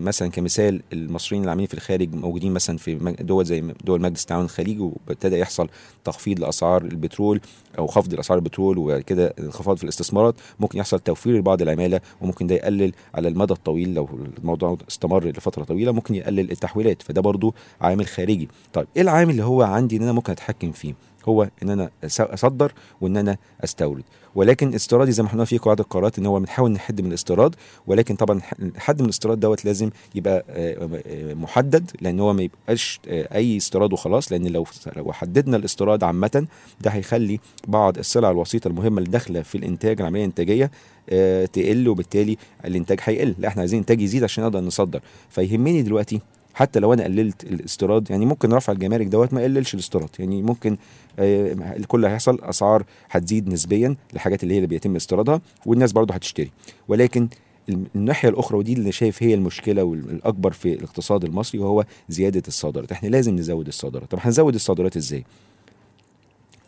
مثلا 0.00 0.28
كمثال 0.30 0.82
المصريين 0.92 1.44
العاملين 1.44 1.66
في 1.66 1.74
الخارج 1.74 2.14
موجودين 2.14 2.52
مثلا 2.52 2.76
في 2.78 3.14
دول 3.20 3.44
زي 3.44 3.60
دول 3.84 4.00
مجلس 4.00 4.22
التعاون 4.22 4.44
الخليجي 4.44 4.80
وابتدى 4.80 5.38
يحصل 5.38 5.68
تخفيض 6.04 6.40
لأسعار 6.40 6.82
البترول 6.82 7.40
أو 7.78 7.86
خفض 7.86 8.14
لأسعار 8.14 8.38
البترول 8.38 8.78
وبعد 8.78 9.00
كده 9.00 9.34
انخفاض 9.38 9.76
في 9.76 9.84
الاستثمارات 9.84 10.34
ممكن 10.60 10.78
يحصل 10.78 11.00
توفير 11.00 11.36
لبعض 11.36 11.62
العمالة 11.62 12.00
وممكن 12.20 12.46
ده 12.46 12.54
يقلل 12.54 12.92
على 13.14 13.28
المدى 13.28 13.52
الطويل 13.52 13.94
لو 13.94 14.08
الموضوع 14.38 14.76
استمر 14.88 15.24
لفترة 15.24 15.64
طويلة 15.64 15.92
ممكن 15.92 16.14
يقلل 16.14 16.50
التحويلات. 16.50 17.02
فده 17.02 17.20
برضو 17.20 17.54
عامل 17.80 18.06
خارجي. 18.06 18.48
طيب 18.72 18.86
إيه 18.96 19.02
العامل 19.10 19.30
اللي 19.30 19.44
هو 19.44 19.62
عندي 19.62 19.96
إن 19.96 20.02
أنا 20.02 20.12
ممكن 20.12 20.32
أتحكم 20.32 20.72
فيه 20.72 20.94
هو 21.28 21.48
إن 21.62 21.70
أنا 21.70 21.90
أصدر 22.04 22.72
وإن 23.00 23.16
أنا 23.16 23.36
أستورد. 23.64 24.02
ولكن 24.34 24.74
استيرادي 24.74 25.12
زي 25.12 25.22
ما 25.22 25.28
إحنا 25.28 25.44
في 25.44 25.58
قواعد 25.58 25.80
القرارات 25.80 26.18
إن 26.18 26.26
هو 26.26 26.40
بنحاول 26.40 26.70
نحد 26.70 27.00
من 27.00 27.08
الاستيراد 27.08 27.54
ولكن 27.86 28.16
طبعا 28.16 28.40
الحد 28.62 29.00
من 29.00 29.04
الاستيراد 29.04 29.40
دوت 29.40 29.64
لازم 29.64 29.90
يبقى 30.14 30.44
آه، 30.50 31.00
آه، 31.06 31.34
محدد 31.34 31.90
لأن 32.00 32.20
هو 32.20 32.32
ما 32.32 32.42
يبقاش 32.42 33.00
آه، 33.08 33.36
أي 33.36 33.56
استيراد 33.56 33.92
وخلاص 33.92 34.32
لأن 34.32 34.46
لو 34.46 34.66
لو 34.96 35.12
حددنا 35.12 35.56
الاستيراد 35.56 36.04
عامة 36.04 36.46
ده 36.80 36.90
هيخلي 36.90 37.40
بعض 37.68 37.98
السلع 37.98 38.30
الوسيطة 38.30 38.68
المهمة 38.68 38.98
اللي 38.98 39.10
داخلة 39.10 39.42
في 39.42 39.54
الإنتاج 39.54 40.00
العملية 40.00 40.20
الإنتاجية 40.20 40.70
آه، 41.10 41.44
تقل 41.44 41.88
وبالتالي 41.88 42.36
الإنتاج 42.64 42.98
هيقل. 43.02 43.34
لا 43.38 43.48
إحنا 43.48 43.60
عايزين 43.60 43.78
انتاج 43.78 44.00
يزيد 44.00 44.24
عشان 44.24 44.44
نقدر 44.44 44.60
نصدر. 44.60 45.00
فيهمني 45.30 45.82
دلوقتي 45.82 46.20
حتى 46.60 46.80
لو 46.80 46.92
أنا 46.92 47.04
قللت 47.04 47.44
الاستيراد 47.44 48.10
يعني 48.10 48.26
ممكن 48.26 48.52
رفع 48.52 48.72
الجمارك 48.72 49.06
دوت 49.06 49.32
ما 49.32 49.40
يقللش 49.40 49.74
الاستيراد. 49.74 50.08
يعني 50.18 50.42
ممكن 50.42 50.76
آه، 51.18 51.52
الكل 51.76 51.98
اللي 51.98 52.08
هيحصل 52.08 52.38
أسعار 52.42 52.84
هتزيد 53.10 53.48
نسبيا 53.48 53.96
للحاجات 54.12 54.42
اللي 54.42 54.54
هي 54.54 54.58
اللي 54.58 54.66
بيتم 54.66 54.96
استيرادها 54.96 55.40
والناس 55.66 55.92
برضه 55.92 56.14
هتشتري. 56.14 56.50
ولكن 56.88 57.28
الناحية 57.68 58.28
الأخرى 58.28 58.58
ودي 58.58 58.72
اللي 58.72 58.92
شايف 58.92 59.22
هي 59.22 59.34
المشكلة 59.34 59.84
والاكبر 59.84 60.52
في 60.52 60.72
الاقتصاد 60.72 61.24
المصري 61.24 61.60
وهو 61.60 61.84
زيادة 62.08 62.42
الصادرات. 62.48 62.92
إحنا 62.92 63.08
لازم 63.08 63.36
نزود 63.36 63.66
الصادرات. 63.66 64.10
طب 64.10 64.18
هنزود 64.22 64.54
الصادرات 64.54 64.96
إزاي؟ 64.96 65.24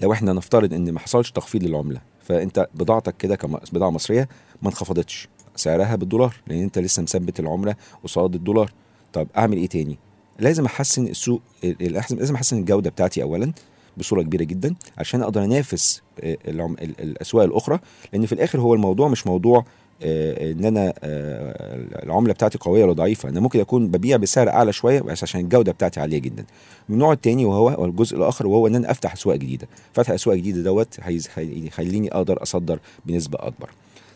لو 0.00 0.12
إحنا 0.12 0.32
نفترض 0.32 0.74
إن 0.74 0.92
ما 0.92 1.00
حصلش 1.00 1.30
تخفيض 1.30 1.64
للعملة 1.64 2.00
فأنت 2.22 2.68
بضاعتك 2.74 3.16
كده 3.16 3.36
كبضاعه 3.36 3.90
مصرية 3.90 4.28
ما 4.62 4.68
انخفضتش 4.68 5.28
سعرها 5.56 5.96
بالدولار 5.96 6.34
لأن 6.46 6.62
أنت 6.62 6.78
لسه 6.78 7.02
مثبت 7.02 7.40
العملة 7.40 7.76
قصاد 8.04 8.34
الدولار. 8.34 8.72
طب 9.12 9.26
أعمل 9.36 9.56
إيه 9.56 9.66
تاني؟ 9.66 9.98
لازم 10.38 10.64
أحسن 10.64 11.06
السوق 11.06 11.40
لازم 11.80 12.34
أحسن 12.34 12.58
الجودة 12.58 12.90
بتاعتي 12.90 13.22
اولا 13.22 13.52
بصورة 13.96 14.22
كبيرة 14.22 14.44
جدا 14.44 14.74
عشان 14.98 15.22
أقدر 15.22 15.44
أنافس 15.44 16.02
آه، 16.20 16.36
الأسواق 16.78 17.44
الأخرى 17.44 17.78
لأن 18.12 18.26
في 18.26 18.32
الآخر 18.32 18.60
هو 18.60 18.74
الموضوع 18.74 19.08
مش 19.08 19.26
موضوع 19.26 19.64
آه، 20.02 20.52
إن 20.52 20.64
أنا 20.64 20.92
آه، 21.04 22.04
العملة 22.04 22.32
بتاعتي 22.32 22.58
قوية 22.58 22.84
ولا 22.84 22.92
ضعيفة. 22.92 23.28
أنا 23.28 23.40
ممكن 23.40 23.60
أكون 23.60 23.88
ببيع 23.88 24.16
بسعر 24.16 24.48
أعلى 24.48 24.72
شوية 24.72 25.00
بس 25.00 25.22
عشان 25.22 25.40
الجودة 25.40 25.72
بتاعتي 25.72 26.00
عالية 26.00 26.18
جدا. 26.18 26.44
النوع 26.90 27.12
التاني 27.12 27.44
وهو 27.44 27.84
الجزء 27.84 28.16
الآخر 28.16 28.46
وهو 28.46 28.66
إن 28.66 28.74
أنا 28.74 28.90
أفتح 28.90 29.12
أسواق 29.12 29.36
جديدة. 29.36 29.68
فتح 29.92 30.10
أسواق 30.10 30.36
جديدة 30.36 30.62
دوت 30.62 30.98
هيخليني 31.36 32.12
أقدر 32.14 32.42
أصدر 32.42 32.78
بنسبة 33.06 33.38
أكبر. 33.40 33.70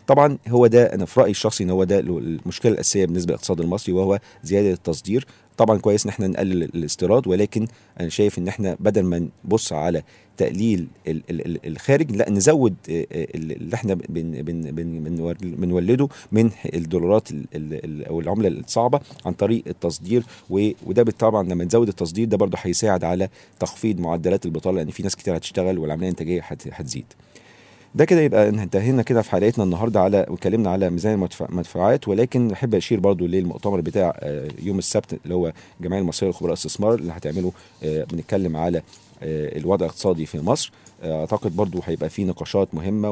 طبعا 0.07 0.37
هو 0.47 0.67
ده 0.67 0.93
أنا 0.93 1.05
في 1.05 1.19
رأيي 1.19 1.31
الشخصي 1.31 1.63
إن 1.63 1.69
هو 1.69 1.83
ده 1.83 1.99
المشكلة 1.99 2.71
الأساسية 2.71 3.05
بالنسبة 3.05 3.31
للاقتصاد 3.31 3.59
المصري 3.61 3.93
وهو 3.93 4.19
زيادة 4.43 4.71
التصدير. 4.73 5.27
طبعا 5.57 5.77
كويس 5.77 6.03
إن 6.05 6.09
إحنا 6.09 6.27
نقلل 6.27 6.63
الاستيراد 6.63 7.27
ولكن 7.27 7.67
أنا 7.99 8.09
شايف 8.09 8.37
إن 8.39 8.47
إحنا 8.47 8.77
بدل 8.79 9.03
ما 9.03 9.27
نبص 9.45 9.73
على 9.73 10.03
تقليل 10.37 10.87
ال- 11.07 11.23
ال- 11.29 11.45
ال- 11.45 11.67
الخارج 11.67 12.11
لا 12.11 12.29
نزود 12.29 12.75
آه، 12.89 13.05
آه، 13.11 13.27
اللي 13.35 13.75
إحنا 13.75 13.93
بنولده 15.41 16.07
من 16.31 16.49
الدولارات 16.75 17.31
ال- 17.31 17.45
ال- 17.55 17.85
ال- 17.85 18.05
أو 18.05 18.19
العملة 18.19 18.47
الصعبة 18.47 18.99
عن 19.25 19.33
طريق 19.33 19.63
التصدير 19.67 20.23
وده 20.49 21.03
طبعا 21.03 21.43
لما 21.43 21.63
نزود 21.65 21.87
التصدير 21.87 22.27
ده 22.27 22.37
برضه 22.37 22.57
هيساعد 22.61 23.03
على 23.03 23.29
تخفيض 23.59 23.99
معدلات 23.99 24.45
البطالة 24.45 24.77
لأن 24.77 24.89
في 24.89 25.03
ناس 25.03 25.15
كتير 25.15 25.37
هتشتغل 25.37 25.77
والعملية 25.79 26.05
الإنتاجية 26.07 26.41
هت- 26.43 26.67
هتزيد. 26.71 27.05
ده 27.97 28.05
كده 28.05 28.21
يبقى 28.21 28.49
انتهينا 28.49 29.01
كده 29.01 29.21
في 29.21 29.31
حلقتنا 29.31 29.63
النهارده 29.63 30.01
على 30.01 30.25
واتكلمنا 30.29 30.69
على 30.69 30.89
ميزان 30.89 31.27
المدفوعات 31.49 32.07
ولكن 32.07 32.51
أحب 32.51 32.75
أشير 32.75 32.99
برضو 32.99 33.25
للمؤتمر 33.25 33.81
بتاع 33.81 34.17
آه، 34.19 34.47
يوم 34.63 34.77
السبت 34.77 35.19
اللي 35.23 35.35
هو 35.35 35.53
الجمعيه 35.79 36.01
المصرية 36.01 36.29
لخبراء 36.29 36.53
الاستثمار 36.53 36.93
اللي 36.93 37.13
هتعمله 37.13 37.51
آه، 37.83 38.03
بنتكلم 38.03 38.57
على 38.57 38.77
آه، 39.23 39.57
الوضع 39.57 39.85
الاقتصادي 39.85 40.25
في 40.25 40.39
مصر. 40.39 40.71
أعتقد 41.03 41.55
برضو 41.55 41.79
هيبقى 41.85 42.09
في 42.09 42.23
نقاشات 42.23 42.75
مهمة 42.75 43.11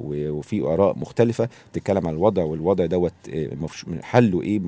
وفي 0.00 0.62
آراء 0.62 0.98
مختلفة 0.98 1.48
بتتكلم 1.72 2.06
عن 2.06 2.14
الوضع 2.14 2.44
والوضع 2.44 2.86
دوت 2.86 3.12
آه، 3.34 3.48
حله 4.02 4.42
إيه 4.42 4.60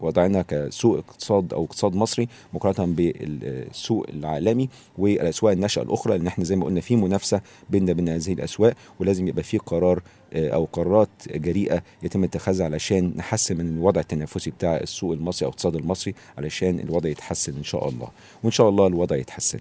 وضعنا 0.00 0.42
كسوق 0.42 0.96
اقتصاد 0.98 1.54
أو 1.54 1.64
اقتصاد 1.64 1.94
مصري 1.94 2.28
مقارنة 2.54 2.94
بالسوق 2.94 4.06
العالمي 4.08 4.68
والأسواق 4.98 5.52
الناشئة 5.52 5.82
الأخرى 5.82 6.18
لأن 6.18 6.26
إحنا 6.26 6.44
زي 6.44 6.56
ما 6.56 6.64
قلنا 6.64 6.80
في 6.80 6.96
منافسة 6.96 7.40
بيننا 7.70 7.92
وبين 7.92 8.08
هذه 8.08 8.32
الأسواق 8.32 8.74
ولازم 9.00 9.28
يبقى 9.28 9.42
في 9.42 9.58
قرار 9.58 10.02
آه، 10.32 10.48
أو 10.48 10.68
قرارات 10.72 11.08
جريئة 11.30 11.82
يتم 12.02 12.24
اتخاذها 12.24 12.64
علشان 12.64 13.12
نحسن 13.16 13.56
من 13.56 13.66
الوضع 13.78 14.00
التنافسي 14.00 14.50
بتاع 14.50 14.76
السوق 14.76 15.12
المصري 15.12 15.46
أو 15.46 15.50
الاقتصاد 15.50 15.76
المصري 15.76 16.14
علشان 16.38 16.80
الوضع 16.80 17.08
يتحسن 17.08 17.56
إن 17.56 17.64
شاء 17.64 17.88
الله. 17.88 18.08
وإن 18.42 18.50
شاء 18.52 18.68
الله 18.68 18.86
الوضع 18.86 19.16
يتحسن. 19.16 19.58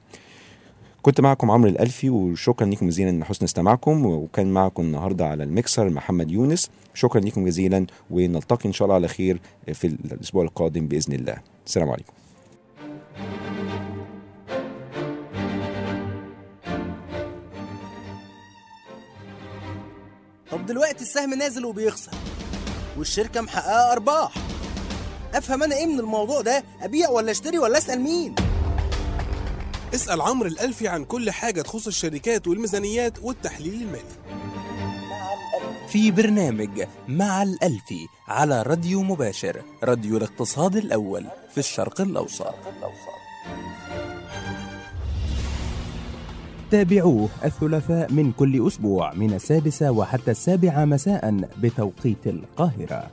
كنت 1.01 1.21
معكم 1.21 1.51
عمرو 1.51 1.69
الألفي 1.69 2.09
وشكرا 2.09 2.67
لكم 2.67 2.87
جزيلا 2.87 3.11
لحسن 3.19 3.45
استماعكم 3.45 4.05
وكان 4.05 4.53
معكم 4.53 4.83
النهارده 4.83 5.27
على 5.27 5.43
الميكسر 5.43 5.89
محمد 5.89 6.31
يونس. 6.31 6.69
شكرا 6.93 7.21
لكم 7.21 7.45
جزيلا 7.45 7.85
ونلتقي 8.11 8.65
إن 8.65 8.73
شاء 8.73 8.85
الله 8.85 8.95
على 8.95 9.07
خير 9.07 9.41
في 9.73 9.87
الأسبوع 9.87 10.43
القادم 10.43 10.87
بإذن 10.87 11.13
الله. 11.13 11.37
السلام 11.65 11.89
عليكم. 11.89 12.13
طب 20.51 20.65
دلوقتي 20.65 21.01
السهم 21.01 21.33
نازل 21.33 21.65
وبيخسر 21.65 22.11
والشركة 22.97 23.41
محققة 23.41 23.91
أرباح. 23.91 24.33
أفهم 25.33 25.63
أنا 25.63 25.75
إيه 25.75 25.85
من 25.85 25.99
الموضوع 25.99 26.41
ده؟ 26.41 26.63
أبيع 26.81 27.09
ولا 27.09 27.31
أشتري 27.31 27.59
ولا 27.59 27.77
أسأل 27.77 28.01
مين؟ 28.01 28.35
اسأل 29.93 30.21
عمرو 30.21 30.47
الألفي 30.47 30.87
عن 30.87 31.05
كل 31.05 31.31
حاجة 31.31 31.61
تخص 31.61 31.87
الشركات 31.87 32.47
والميزانيات 32.47 33.13
والتحليل 33.23 33.73
المالي. 33.73 34.03
في 35.87 36.11
برنامج 36.11 36.83
مع 37.07 37.43
الألفي 37.43 38.07
على 38.27 38.61
راديو 38.61 39.03
مباشر 39.03 39.61
راديو 39.83 40.17
الاقتصاد 40.17 40.75
الأول 40.75 41.25
في 41.51 41.57
الشرق 41.57 42.01
الأوسط. 42.01 42.53
تابعوه 46.71 47.29
الثلاثاء 47.45 48.11
من 48.11 48.31
كل 48.31 48.67
أسبوع 48.67 49.13
من 49.13 49.33
السادسة 49.33 49.91
وحتى 49.91 50.31
السابعة 50.31 50.85
مساء 50.85 51.41
بتوقيت 51.61 52.27
القاهرة. 52.27 53.11